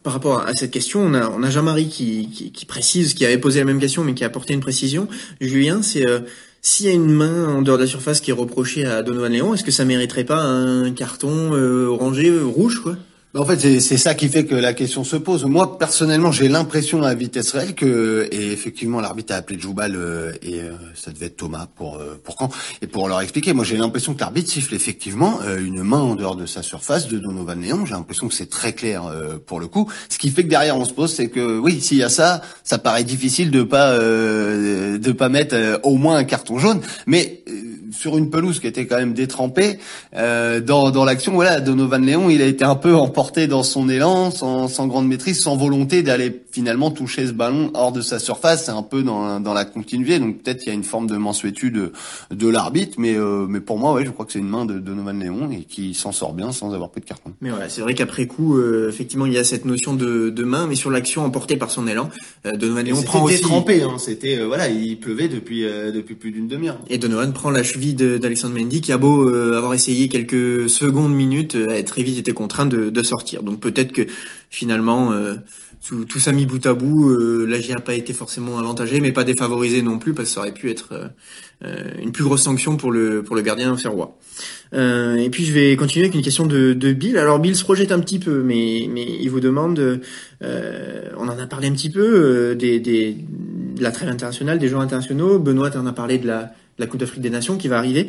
par 0.04 0.12
rapport 0.12 0.42
à 0.46 0.54
cette 0.54 0.72
question, 0.72 1.00
on 1.00 1.14
a, 1.14 1.30
on 1.30 1.44
a 1.44 1.50
Jean-Marie 1.50 1.88
qui, 1.88 2.30
qui, 2.30 2.52
qui, 2.52 2.66
précise, 2.66 3.14
qui 3.14 3.26
avait 3.26 3.38
posé 3.38 3.60
la 3.60 3.66
même 3.66 3.80
question 3.80 4.04
mais 4.04 4.14
qui 4.14 4.26
a 4.26 4.28
apporté 4.28 4.54
une 4.54 4.60
précision. 4.60 5.08
Julien, 5.40 5.82
c'est 5.82 6.01
euh, 6.06 6.20
s'il 6.62 6.86
y 6.86 6.90
a 6.90 6.94
une 6.94 7.12
main 7.12 7.48
en 7.48 7.62
dehors 7.62 7.78
de 7.78 7.84
la 7.84 7.88
surface 7.88 8.22
qui 8.22 8.32
est 8.32 8.34
reprochée 8.34 8.86
à 8.86 9.02
Donovan 9.02 9.32
Léon, 9.32 9.54
est-ce 9.54 9.64
que 9.64 9.72
ça 9.72 9.86
mériterait 9.86 10.24
pas 10.24 10.42
un 10.42 10.92
carton 10.92 11.54
euh, 11.54 11.88
orangé, 11.88 12.32
rouge 12.40 12.82
quoi? 12.82 12.98
En 13.34 13.46
fait, 13.46 13.80
c'est 13.80 13.98
ça 13.98 14.14
qui 14.14 14.28
fait 14.28 14.46
que 14.46 14.56
la 14.56 14.74
question 14.74 15.06
se 15.06 15.16
pose. 15.16 15.46
Moi, 15.46 15.78
personnellement, 15.78 16.34
j'ai 16.34 16.50
l'impression 16.50 17.02
à 17.04 17.14
vitesse 17.14 17.52
réelle 17.52 17.76
que, 17.76 18.28
et 18.30 18.52
effectivement, 18.52 19.00
l'arbitre 19.00 19.34
a 19.34 19.38
appelé 19.38 19.58
Djoubal 19.58 19.96
euh, 19.96 20.34
et 20.42 20.60
euh, 20.60 20.72
ça 20.96 21.12
devait 21.12 21.28
être 21.28 21.38
Thomas 21.38 21.68
pour 21.74 21.96
euh, 21.96 22.20
pour 22.22 22.36
quand 22.36 22.50
et 22.82 22.88
pour 22.88 23.08
leur 23.08 23.22
expliquer. 23.22 23.54
Moi, 23.54 23.64
j'ai 23.64 23.78
l'impression 23.78 24.14
que 24.14 24.20
l'arbitre 24.20 24.50
siffle 24.50 24.76
effectivement 24.76 25.40
une 25.58 25.82
main 25.82 26.00
en 26.00 26.16
dehors 26.16 26.36
de 26.36 26.46
sa 26.46 26.62
surface 26.62 27.08
de 27.08 27.20
Donovan 27.20 27.62
Léon. 27.62 27.86
J'ai 27.86 27.94
l'impression 27.94 28.28
que 28.28 28.34
c'est 28.34 28.50
très 28.50 28.74
clair 28.74 29.04
pour 29.46 29.62
le 29.62 29.68
coup. 29.68 29.90
Ce 30.10 30.18
qui 30.18 30.30
fait 30.30 30.44
que 30.44 30.50
derrière, 30.50 30.78
on 30.78 30.86
se 30.86 30.94
pose, 30.94 31.14
c'est 31.14 31.30
que 31.30 31.58
oui, 31.58 31.80
s'il 31.80 31.98
y 32.00 32.04
a 32.04 32.10
ça, 32.10 32.42
ça 32.66 32.80
paraît 32.80 33.06
difficile 33.06 33.50
de 33.50 33.64
pas 33.64 33.98
de 33.98 35.12
pas 35.12 35.30
mettre 35.30 35.80
au 35.84 35.96
moins 35.96 36.18
un 36.18 36.24
carton 36.26 36.60
jaune, 36.60 36.82
mais 37.08 37.44
sur 37.92 38.18
une 38.18 38.30
pelouse 38.30 38.60
qui 38.60 38.68
était 38.68 38.88
quand 38.88 38.98
même 38.98 39.14
détrempée 39.14 39.80
euh, 40.16 40.60
dans, 40.60 40.92
dans 40.92 41.06
l'action. 41.06 41.34
Voilà, 41.34 41.60
Donovan 41.60 42.06
Léon, 42.06 42.30
il 42.30 42.42
a 42.42 42.46
été 42.46 42.64
un 42.64 42.76
peu 42.76 42.96
emporté 42.96 43.48
dans 43.48 43.64
son 43.64 43.90
élan, 43.90 44.32
sans, 44.32 44.68
sans 44.68 44.88
grande 44.88 45.08
maîtrise, 45.08 45.40
sans 45.40 45.56
volonté 45.56 46.04
d'aller 46.04 46.30
finalement 46.52 46.92
toucher 46.92 47.28
ce 47.28 47.32
ballon 47.32 47.72
hors 47.74 47.92
de 47.92 48.02
sa 48.02 48.20
surface. 48.20 48.66
C'est 48.66 48.72
un 48.72 48.84
peu 48.84 49.04
dans, 49.04 49.40
dans 49.40 49.54
la 49.54 49.66
continuité. 49.66 50.20
Donc 50.20 50.42
peut-être 50.42 50.60
qu'il 50.60 50.68
y 50.68 50.72
a 50.72 50.76
une 50.76 50.84
forme 50.84 51.08
de 51.08 51.18
mensuétude 51.18 51.74
de, 51.74 51.92
de 52.32 52.48
l'arbitre, 52.50 52.96
mais 52.98 53.16
euh, 53.16 53.46
mais 53.48 53.60
pour 53.60 53.78
moi, 53.78 53.94
ouais, 53.94 54.06
je 54.06 54.12
crois 54.12 54.26
que 54.26 54.32
c'est 54.32 54.40
une 54.40 54.50
main 54.50 54.66
de, 54.66 54.80
Donovan 54.80 55.20
Léon 55.20 55.52
et 55.52 55.64
qui 55.64 55.94
s'en 55.94 56.12
sort 56.12 56.34
bien 56.34 56.52
sans 56.52 56.74
avoir 56.74 56.90
pris 56.90 57.02
de 57.02 57.06
carton. 57.06 57.34
Mais 57.42 57.50
voilà, 57.50 57.70
c'est 57.70 57.82
vrai 57.82 57.94
qu'après 57.94 58.28
coup, 58.28 58.58
euh, 58.58 58.90
effectivement, 58.90 59.26
il 59.26 59.34
y 59.34 59.38
a 59.38 59.44
cette 59.44 59.66
notion 59.66 59.94
de, 59.94 60.30
de 60.30 60.44
main, 60.44 60.68
mais 60.68 60.76
sur 60.76 60.92
l'action 60.92 61.24
emportée 61.24 61.58
par 61.58 61.72
son 61.72 61.88
élan, 61.88 62.10
euh, 62.46 62.52
Donovan 62.52 62.86
Léon 62.86 63.02
prend 63.04 63.24
aussi. 63.24 63.36
Détrempé, 63.36 63.84
hein, 63.84 63.98
c'était 63.98 64.44
voilà, 64.44 64.70
il 64.70 65.00
pleuvait 65.00 65.28
depuis 65.28 65.62
depuis 65.62 66.16
plus 66.16 66.32
d'une 66.32 66.48
demi-heure. 66.48 66.78
Et 66.90 66.98
Donovan 66.98 67.32
prend 67.34 67.50
la 67.50 67.64
cheville 67.64 67.96
d'Alexandre 67.96 68.56
Mendy 68.58 68.82
qui 68.82 68.92
a 68.92 68.98
beau 68.98 69.28
euh, 69.30 69.58
avoir 69.58 69.74
essayé 69.74 70.08
quelques 70.08 70.70
secondes, 70.70 71.14
minutes, 71.14 71.56
euh, 71.56 71.78
a 71.78 71.84
très 71.84 72.04
vite 72.04 72.18
été 72.18 72.34
contraint 72.34 72.66
de, 72.66 72.90
de 72.90 73.04
sortir. 73.04 73.44
Donc 73.44 73.60
peut-être 73.60 73.92
que 73.92 74.04
finalement 74.50 75.12
euh, 75.12 75.36
tout, 75.86 76.06
tout, 76.06 76.20
ça 76.20 76.32
mis 76.32 76.46
bout 76.46 76.66
à 76.66 76.74
bout, 76.74 77.16
GIA 77.48 77.76
n'a 77.76 77.82
pas 77.82 77.96
été 77.96 78.14
forcément 78.14 78.60
avantagée, 78.60 79.02
mais 79.02 79.12
pas 79.12 79.24
défavorisée 79.24 79.82
non 79.82 80.00
plus, 80.00 80.14
parce 80.14 80.30
que 80.30 80.36
ça 80.36 80.42
aurait 80.42 80.54
pu 80.54 80.70
être 80.70 81.12
une 82.02 82.12
plus 82.12 82.24
grosse 82.24 82.44
sanction 82.44 82.78
pour 82.78 82.92
le 82.92 83.24
pour 83.24 83.36
le 83.36 83.42
gardien 83.42 83.76
ferrois. 83.78 84.18
Euh, 84.74 85.16
et 85.16 85.30
puis 85.30 85.46
je 85.46 85.52
vais 85.52 85.76
continuer 85.76 86.06
avec 86.06 86.16
une 86.16 86.22
question 86.22 86.46
de, 86.46 86.74
de, 86.74 86.94
Bill. 86.94 87.18
Alors 87.18 87.40
Bill 87.40 87.56
se 87.56 87.64
projette 87.64 87.92
un 87.92 88.00
petit 88.00 88.20
peu, 88.20 88.42
mais 88.42 88.88
mais 88.90 89.06
il 89.20 89.30
vous 89.30 89.40
demande, 89.40 90.02
euh, 90.44 91.10
on 91.18 91.28
en 91.28 91.38
a 91.38 91.48
parlé 91.48 91.68
un 91.68 91.74
petit 91.74 91.90
peu 91.90 92.56
des, 92.56 92.80
des 92.80 93.18
de 93.76 93.84
la 93.84 93.92
trêve 93.92 94.10
internationale, 94.10 94.60
des 94.60 94.68
joueurs 94.68 94.82
internationaux. 94.82 95.40
Benoît 95.40 95.76
en 95.76 95.86
a 95.86 95.94
parlé 95.94 96.18
de 96.18 96.28
la 96.28 96.54
la 96.78 96.88
Coupe 96.88 97.00
d'Afrique 97.00 97.22
des 97.22 97.30
Nations 97.30 97.58
qui 97.58 97.68
va 97.68 97.78
arriver. 97.78 98.08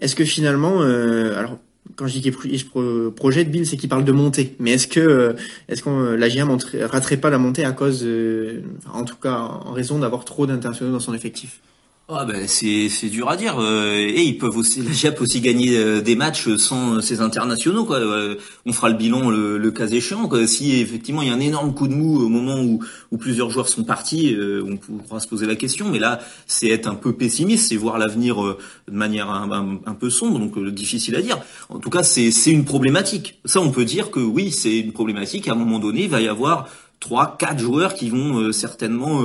Est-ce 0.00 0.14
que 0.14 0.24
finalement, 0.24 0.82
euh, 0.82 1.38
alors 1.38 1.58
quand 1.96 2.06
je 2.06 2.18
dis 2.18 2.22
qu'il 2.22 3.12
projette 3.14 3.50
Bill, 3.50 3.66
c'est 3.66 3.76
qu'il 3.76 3.88
parle 3.88 4.04
de 4.04 4.12
montée. 4.12 4.56
Mais 4.58 4.72
est-ce 4.72 4.86
que 4.86 5.00
euh, 5.00 5.32
est-ce 5.68 5.82
qu'on 5.82 6.12
la 6.12 6.28
GIA 6.28 6.46
raterait 6.82 7.18
pas 7.18 7.30
la 7.30 7.38
montée 7.38 7.64
à 7.64 7.72
cause, 7.72 8.06
en 8.92 9.04
tout 9.04 9.16
cas 9.16 9.38
en 9.38 9.72
raison 9.72 9.98
d'avoir 9.98 10.24
trop 10.24 10.46
d'internationaux 10.46 10.92
dans 10.92 11.00
son 11.00 11.14
effectif? 11.14 11.60
Ah 12.06 12.26
ben 12.26 12.46
c'est 12.46 12.90
c'est 12.90 13.08
dur 13.08 13.30
à 13.30 13.36
dire 13.38 13.58
euh, 13.58 13.96
et 13.96 14.24
ils 14.24 14.36
peuvent 14.36 14.58
aussi 14.58 14.82
les 14.82 15.10
peut 15.10 15.24
aussi 15.24 15.40
gagner 15.40 15.74
euh, 15.74 16.02
des 16.02 16.16
matchs 16.16 16.54
sans 16.56 17.00
ces 17.00 17.22
internationaux 17.22 17.86
quoi. 17.86 17.96
Euh, 17.96 18.34
on 18.66 18.74
fera 18.74 18.90
le 18.90 18.94
bilan 18.94 19.30
le, 19.30 19.70
cas 19.70 19.86
échéant. 19.86 20.28
Si 20.46 20.78
effectivement 20.78 21.22
il 21.22 21.28
y 21.28 21.30
a 21.30 21.34
un 21.34 21.40
énorme 21.40 21.72
coup 21.72 21.88
de 21.88 21.94
mou 21.94 22.22
au 22.22 22.28
moment 22.28 22.60
où 22.60 23.16
plusieurs 23.16 23.48
joueurs 23.48 23.68
sont 23.68 23.84
partis, 23.84 24.36
on 24.38 24.76
pourra 24.76 25.18
se 25.18 25.26
poser 25.26 25.46
la 25.46 25.56
question. 25.56 25.88
Mais 25.88 25.98
là 25.98 26.18
c'est 26.46 26.68
être 26.68 26.88
un 26.88 26.94
peu 26.94 27.14
pessimiste, 27.14 27.68
c'est 27.70 27.76
voir 27.76 27.96
l'avenir 27.96 28.36
de 28.36 28.92
manière 28.92 29.30
un, 29.30 29.80
un, 29.86 29.94
peu 29.94 30.10
sombre, 30.10 30.38
donc 30.38 30.58
difficile 30.74 31.16
à 31.16 31.22
dire. 31.22 31.38
En 31.70 31.78
tout 31.78 31.88
cas 31.88 32.02
c'est 32.02 32.30
c'est 32.30 32.50
une 32.50 32.66
problématique. 32.66 33.40
Ça 33.46 33.62
on 33.62 33.70
peut 33.70 33.86
dire 33.86 34.10
que 34.10 34.20
oui 34.20 34.50
c'est 34.50 34.78
une 34.78 34.92
problématique. 34.92 35.48
À 35.48 35.52
un 35.52 35.56
moment 35.56 35.78
donné 35.78 36.02
il 36.02 36.10
va 36.10 36.20
y 36.20 36.28
avoir 36.28 36.68
trois 37.00 37.38
quatre 37.38 37.60
joueurs 37.60 37.94
qui 37.94 38.10
vont 38.10 38.52
certainement 38.52 39.22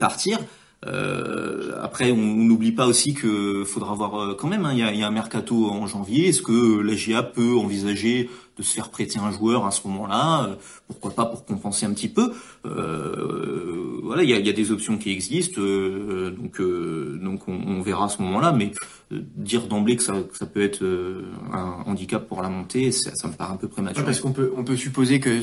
partir. 0.00 0.40
Euh, 0.86 1.72
après, 1.82 2.12
on 2.12 2.16
n'oublie 2.16 2.72
pas 2.72 2.86
aussi 2.86 3.14
que 3.14 3.64
faudra 3.64 3.94
voir 3.94 4.14
euh, 4.14 4.34
quand 4.34 4.48
même. 4.48 4.64
Hein, 4.64 4.72
il 4.72 4.78
y, 4.78 4.82
a, 4.82 4.92
y, 4.92 5.02
a, 5.02 5.08
un 5.08 5.10
mercato 5.10 5.70
en 5.70 5.86
janvier. 5.86 6.28
Est-ce 6.28 6.42
que 6.42 6.80
la 6.80 6.94
GA 6.94 7.22
peut 7.22 7.56
envisager 7.56 8.30
de 8.58 8.62
se 8.62 8.74
faire 8.74 8.90
prêter 8.90 9.18
un 9.18 9.30
joueur 9.30 9.66
à 9.66 9.70
ce 9.70 9.86
moment-là 9.86 10.44
euh, 10.44 10.54
Pourquoi 10.86 11.12
pas 11.12 11.26
pour 11.26 11.44
compenser 11.44 11.86
un 11.86 11.92
petit 11.92 12.08
peu 12.08 12.32
euh, 12.66 14.00
Voilà, 14.02 14.22
il 14.22 14.30
y 14.30 14.34
a, 14.34 14.38
y 14.38 14.48
a, 14.48 14.52
des 14.52 14.72
options 14.72 14.98
qui 14.98 15.10
existent. 15.10 15.60
donc, 15.60 16.60
donc 16.60 17.48
on, 17.48 17.54
on, 17.54 17.80
verra 17.82 18.06
à 18.06 18.08
ce 18.08 18.20
moment-là. 18.22 18.52
Mais 18.52 18.72
dire 19.10 19.66
d'emblée 19.66 19.96
que 19.96 20.02
ça, 20.02 20.12
que 20.12 20.36
ça, 20.36 20.46
peut 20.46 20.62
être 20.62 20.82
euh, 20.82 21.22
un 21.52 21.82
handicap 21.86 22.26
pour 22.26 22.42
la 22.42 22.50
montée, 22.50 22.92
ça, 22.92 23.10
ça 23.14 23.28
me 23.28 23.32
paraît 23.32 23.54
un 23.54 23.56
peu 23.56 23.68
prématuré. 23.68 24.04
parce 24.04 24.20
qu'on 24.20 24.32
peut, 24.32 24.52
on 24.56 24.64
peut 24.64 24.76
supposer 24.76 25.18
que 25.18 25.40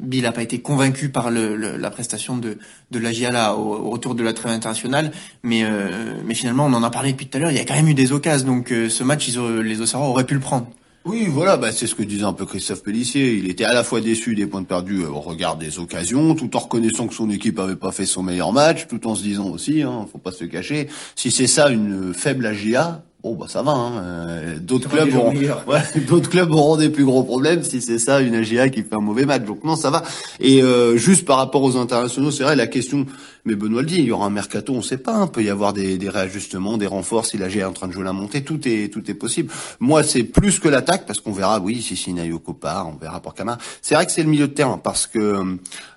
Bill 0.00 0.24
n'a 0.24 0.32
pas 0.32 0.42
été 0.42 0.60
convaincu 0.60 1.10
par 1.10 1.30
le, 1.30 1.56
le, 1.56 1.76
la 1.76 1.90
prestation 1.90 2.36
de, 2.36 2.58
de 2.90 2.98
la 2.98 3.12
GIA 3.12 3.54
au, 3.54 3.86
au, 3.86 3.90
retour 3.90 4.14
de 4.14 4.24
la 4.24 4.32
trêve 4.32 4.52
internationale, 4.52 5.12
mais, 5.42 5.62
euh, 5.64 6.14
mais 6.24 6.34
finalement, 6.34 6.66
on 6.66 6.72
en 6.72 6.82
a 6.82 6.90
parlé 6.90 7.12
depuis 7.12 7.26
tout 7.26 7.36
à 7.36 7.40
l'heure, 7.40 7.50
il 7.52 7.56
y 7.56 7.60
a 7.60 7.64
quand 7.64 7.74
même 7.74 7.88
eu 7.88 7.94
des 7.94 8.12
occasions, 8.12 8.46
donc 8.46 8.72
euh, 8.72 8.88
ce 8.88 9.04
match, 9.04 9.28
les 9.28 9.80
Ossarois 9.80 10.08
auraient 10.08 10.26
pu 10.26 10.34
le 10.34 10.40
prendre. 10.40 10.66
Oui, 11.06 11.26
voilà, 11.28 11.58
bah, 11.58 11.70
c'est 11.70 11.86
ce 11.86 11.94
que 11.94 12.02
disait 12.02 12.24
un 12.24 12.32
peu 12.32 12.46
Christophe 12.46 12.82
Pellissier. 12.82 13.34
Il 13.34 13.50
était 13.50 13.64
à 13.64 13.74
la 13.74 13.84
fois 13.84 14.00
déçu 14.00 14.34
des 14.34 14.46
points 14.46 14.62
perdus 14.62 15.04
au 15.04 15.20
regard 15.20 15.56
des 15.56 15.78
occasions, 15.78 16.34
tout 16.34 16.56
en 16.56 16.60
reconnaissant 16.60 17.06
que 17.06 17.14
son 17.14 17.28
équipe 17.28 17.58
avait 17.58 17.76
pas 17.76 17.92
fait 17.92 18.06
son 18.06 18.22
meilleur 18.22 18.52
match, 18.52 18.86
tout 18.88 19.06
en 19.06 19.14
se 19.14 19.22
disant 19.22 19.50
aussi, 19.50 19.82
hein, 19.82 20.06
faut 20.10 20.16
pas 20.16 20.32
se 20.32 20.44
cacher, 20.44 20.88
si 21.14 21.30
c'est 21.30 21.46
ça 21.46 21.68
une 21.68 22.14
faible 22.14 22.46
AGA, 22.46 23.04
Bon 23.24 23.32
bah 23.32 23.46
ça 23.48 23.62
va. 23.62 23.72
Hein. 23.72 24.02
Euh, 24.04 24.58
d'autres 24.58 24.90
clubs 24.90 25.14
auront, 25.14 25.34
ouais, 25.66 25.80
d'autres 26.06 26.28
clubs 26.28 26.52
auront 26.52 26.76
des 26.76 26.90
plus 26.90 27.06
gros 27.06 27.22
problèmes 27.22 27.62
si 27.62 27.80
c'est 27.80 27.98
ça 27.98 28.20
une 28.20 28.34
AGA 28.34 28.68
qui 28.68 28.82
fait 28.82 28.94
un 28.94 29.00
mauvais 29.00 29.24
match. 29.24 29.44
Donc 29.44 29.64
non, 29.64 29.76
ça 29.76 29.88
va. 29.88 30.02
Et 30.40 30.62
euh, 30.62 30.98
juste 30.98 31.24
par 31.24 31.38
rapport 31.38 31.62
aux 31.62 31.78
internationaux, 31.78 32.30
c'est 32.30 32.44
vrai 32.44 32.54
la 32.54 32.66
question. 32.66 33.06
Mais 33.46 33.54
Benoît 33.56 33.82
le 33.82 33.86
dit, 33.86 33.96
il 33.96 34.04
y 34.04 34.10
aura 34.10 34.26
un 34.26 34.30
mercato, 34.30 34.72
on 34.74 34.80
sait 34.82 34.98
pas. 34.98 35.24
Il 35.24 35.30
peut 35.30 35.42
y 35.42 35.50
avoir 35.50 35.72
des, 35.72 35.96
des 35.96 36.08
réajustements, 36.10 36.76
des 36.76 36.86
renforts 36.86 37.24
si 37.24 37.38
l'AGA 37.38 37.60
est 37.60 37.64
en 37.64 37.72
train 37.72 37.88
de 37.88 37.92
jouer 37.92 38.04
la 38.04 38.12
montée. 38.12 38.42
Tout 38.44 38.60
est 38.68 38.92
tout 38.92 39.10
est 39.10 39.14
possible. 39.14 39.50
Moi, 39.80 40.02
c'est 40.02 40.24
plus 40.24 40.58
que 40.58 40.68
l'attaque 40.68 41.06
parce 41.06 41.20
qu'on 41.20 41.32
verra. 41.32 41.60
Oui, 41.60 41.80
si 41.80 41.96
Sinayo 41.96 42.38
part, 42.38 42.88
on 42.88 42.96
verra 42.96 43.20
pour 43.20 43.32
Camara. 43.32 43.56
C'est 43.80 43.94
vrai 43.94 44.04
que 44.04 44.12
c'est 44.12 44.22
le 44.22 44.28
milieu 44.28 44.48
de 44.48 44.52
terrain 44.52 44.78
parce 44.82 45.06
que 45.06 45.18
euh, 45.18 45.44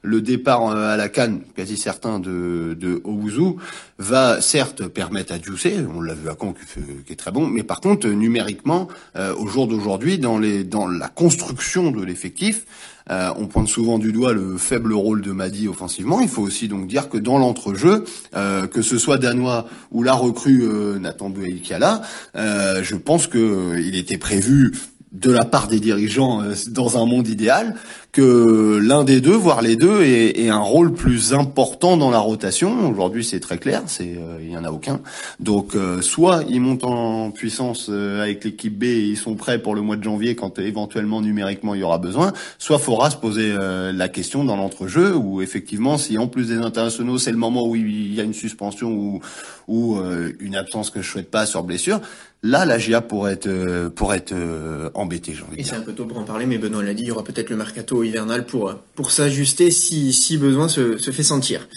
le 0.01 0.21
départ 0.21 0.69
à 0.69 0.95
la 0.95 1.09
canne, 1.09 1.41
quasi 1.57 1.75
certain 1.75 2.19
de 2.19 2.75
de 2.79 3.01
Owuzu, 3.03 3.55
va 3.99 4.41
certes 4.41 4.87
permettre 4.87 5.33
à 5.33 5.39
Djoussé, 5.39 5.77
on 5.93 6.01
l'a 6.01 6.13
vu 6.13 6.29
à 6.29 6.35
Caen, 6.39 6.53
qui, 6.53 7.16
très 7.17 7.31
bon. 7.31 7.47
Mais 7.47 7.63
par 7.63 7.81
contre, 7.81 8.07
numériquement, 8.07 8.87
au 9.15 9.47
jour 9.47 9.67
d'aujourd'hui, 9.67 10.17
dans 10.17 10.39
dans 10.39 10.87
la 10.87 11.07
construction 11.07 11.91
de 11.91 12.03
l'effectif, 12.03 12.65
on 13.09 13.47
pointe 13.47 13.67
souvent 13.67 13.99
du 13.99 14.11
doigt 14.11 14.33
le 14.33 14.57
faible 14.57 14.93
rôle 14.93 15.21
de 15.21 15.31
Madi 15.31 15.67
offensivement. 15.67 16.19
Il 16.21 16.27
faut 16.27 16.43
aussi 16.43 16.67
donc 16.67 16.87
dire 16.87 17.09
que 17.09 17.17
dans 17.17 17.37
l'entrejeu, 17.37 18.05
que 18.33 18.81
ce 18.81 18.97
soit 18.97 19.17
danois 19.17 19.67
ou 19.91 20.03
la 20.03 20.13
recrue 20.13 20.63
Nathan 20.99 21.29
Bouékiala, 21.29 22.01
je 22.35 22.95
pense 22.95 23.27
que 23.27 23.79
il 23.79 23.95
était 23.95 24.17
prévu 24.17 24.73
de 25.11 25.31
la 25.31 25.45
part 25.45 25.67
des 25.67 25.79
dirigeants 25.79 26.41
euh, 26.41 26.53
dans 26.69 27.01
un 27.01 27.05
monde 27.05 27.27
idéal 27.27 27.75
que 28.11 28.79
l'un 28.81 29.03
des 29.03 29.21
deux, 29.21 29.35
voire 29.35 29.61
les 29.61 29.75
deux, 29.75 30.03
ait, 30.03 30.49
un 30.49 30.59
rôle 30.59 30.93
plus 30.93 31.33
important 31.33 31.97
dans 31.97 32.09
la 32.09 32.19
rotation. 32.19 32.89
Aujourd'hui, 32.89 33.23
c'est 33.23 33.39
très 33.39 33.57
clair, 33.57 33.83
c'est 33.85 34.15
euh, 34.17 34.39
il 34.41 34.51
y 34.51 34.57
en 34.57 34.63
a 34.63 34.71
aucun. 34.71 35.01
Donc, 35.39 35.75
euh, 35.75 36.01
soit 36.01 36.43
ils 36.49 36.61
montent 36.61 36.83
en 36.83 37.31
puissance 37.31 37.89
avec 37.89 38.43
l'équipe 38.43 38.77
B 38.77 38.83
et 38.83 39.03
ils 39.03 39.17
sont 39.17 39.35
prêts 39.35 39.61
pour 39.61 39.75
le 39.75 39.81
mois 39.81 39.97
de 39.97 40.03
janvier 40.03 40.35
quand 40.35 40.57
éventuellement 40.59 41.21
numériquement 41.21 41.75
il 41.75 41.81
y 41.81 41.83
aura 41.83 41.97
besoin. 41.97 42.33
Soit 42.57 42.79
faudra 42.79 43.09
se 43.09 43.17
poser 43.17 43.55
la 43.57 44.09
question 44.09 44.43
dans 44.43 44.55
l'entrejeu 44.55 45.15
où 45.15 45.41
effectivement, 45.41 45.97
si 45.97 46.17
en 46.17 46.27
plus 46.27 46.47
des 46.47 46.57
internationaux, 46.57 47.17
c'est 47.17 47.31
le 47.31 47.37
moment 47.37 47.67
où 47.67 47.75
il 47.75 48.13
y 48.13 48.21
a 48.21 48.23
une 48.23 48.33
suspension 48.33 48.91
ou 48.91 49.19
ou 49.67 49.99
une 50.39 50.55
absence 50.55 50.89
que 50.89 51.01
je 51.01 51.11
souhaite 51.11 51.29
pas 51.29 51.45
sur 51.45 51.63
blessure, 51.63 51.99
Là, 52.43 52.65
la 52.65 52.77
GIA 52.77 53.01
pourrait 53.01 53.33
être, 53.33 53.47
euh, 53.47 53.89
pourrait 53.89 54.17
être 54.17 54.31
euh, 54.31 54.91
embêtée, 54.93 55.33
j'ai 55.33 55.41
envie 55.41 55.59
Et 55.59 55.63
c'est 55.63 55.75
un 55.75 55.81
peu 55.81 55.93
tôt 55.93 56.05
pour 56.05 56.19
en 56.19 56.23
parler, 56.23 56.45
mais 56.45 56.59
Benoît 56.59 56.83
l'a 56.83 56.93
dit, 56.93 57.01
il 57.01 57.07
y 57.07 57.11
aura 57.11 57.23
peut-être 57.23 57.49
le 57.49 57.55
mercato 57.55 57.96
hivernal 58.03 58.45
pour, 58.45 58.73
pour 58.95 59.11
s'ajuster 59.11 59.71
si, 59.71 60.13
si 60.13 60.37
besoin 60.37 60.67
se, 60.67 60.97
se 60.97 61.11
fait 61.11 61.23
sentir. 61.23 61.67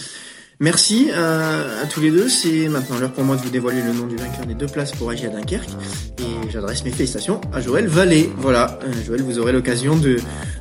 Merci 0.62 1.10
à, 1.12 1.86
tous 1.86 2.02
les 2.02 2.10
deux. 2.10 2.28
C'est 2.28 2.68
maintenant 2.68 2.98
l'heure 2.98 3.12
pour 3.12 3.24
moi 3.24 3.36
de 3.36 3.40
vous 3.40 3.48
dévoiler 3.48 3.80
le 3.80 3.94
nom 3.94 4.06
du 4.06 4.16
vainqueur 4.16 4.44
des 4.44 4.52
deux 4.52 4.66
places 4.66 4.92
pour 4.92 5.08
Agia 5.08 5.30
Dunkerque. 5.30 5.70
Et 6.18 6.50
j'adresse 6.50 6.84
mes 6.84 6.90
félicitations 6.90 7.40
à 7.50 7.62
Joël 7.62 7.86
Vallée. 7.86 8.30
Voilà, 8.36 8.78
euh, 8.84 8.92
Joël, 9.06 9.22
vous 9.22 9.38
aurez 9.38 9.52
l'occasion 9.52 9.96
de, 9.96 10.18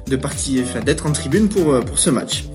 de 0.07 0.15
partir, 0.15 0.63
enfin, 0.63 0.79
d'être 0.79 1.05
en 1.05 1.11
tribune 1.11 1.49
pour, 1.49 1.73
euh, 1.73 1.81
pour 1.81 1.99
ce 1.99 2.09
match. 2.09 2.45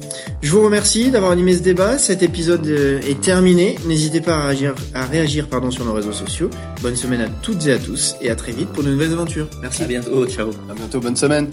Je 0.41 0.51
vous 0.51 0.65
remercie 0.65 1.11
d'avoir 1.11 1.33
animé 1.33 1.55
ce 1.55 1.63
débat. 1.63 1.99
Cet 1.99 2.23
épisode 2.23 2.67
euh, 2.67 2.99
est 3.03 3.21
terminé. 3.21 3.77
N'hésitez 3.85 4.23
pas 4.23 4.37
à 4.37 4.47
réagir, 4.47 4.75
à 4.95 5.05
réagir 5.05 5.49
pardon, 5.49 5.71
sur 5.71 5.85
nos 5.85 5.93
réseaux 5.93 6.13
sociaux. 6.13 6.49
Bonne 6.81 6.97
semaine 6.97 7.21
à 7.21 7.29
toutes 7.29 7.67
et 7.67 7.73
à 7.73 7.79
tous 7.79 8.15
et 8.23 8.31
à 8.31 8.37
très 8.37 8.53
vite 8.53 8.71
pour 8.71 8.85
de 8.85 8.89
nouvelles 8.89 9.13
aventures. 9.13 9.51
Merci. 9.61 9.83
À 9.83 9.87
bientôt. 9.87 10.27
Ciao. 10.27 10.49
À 10.71 10.75
bientôt. 10.75 10.99
Bonne 10.99 11.17
semaine. 11.17 11.51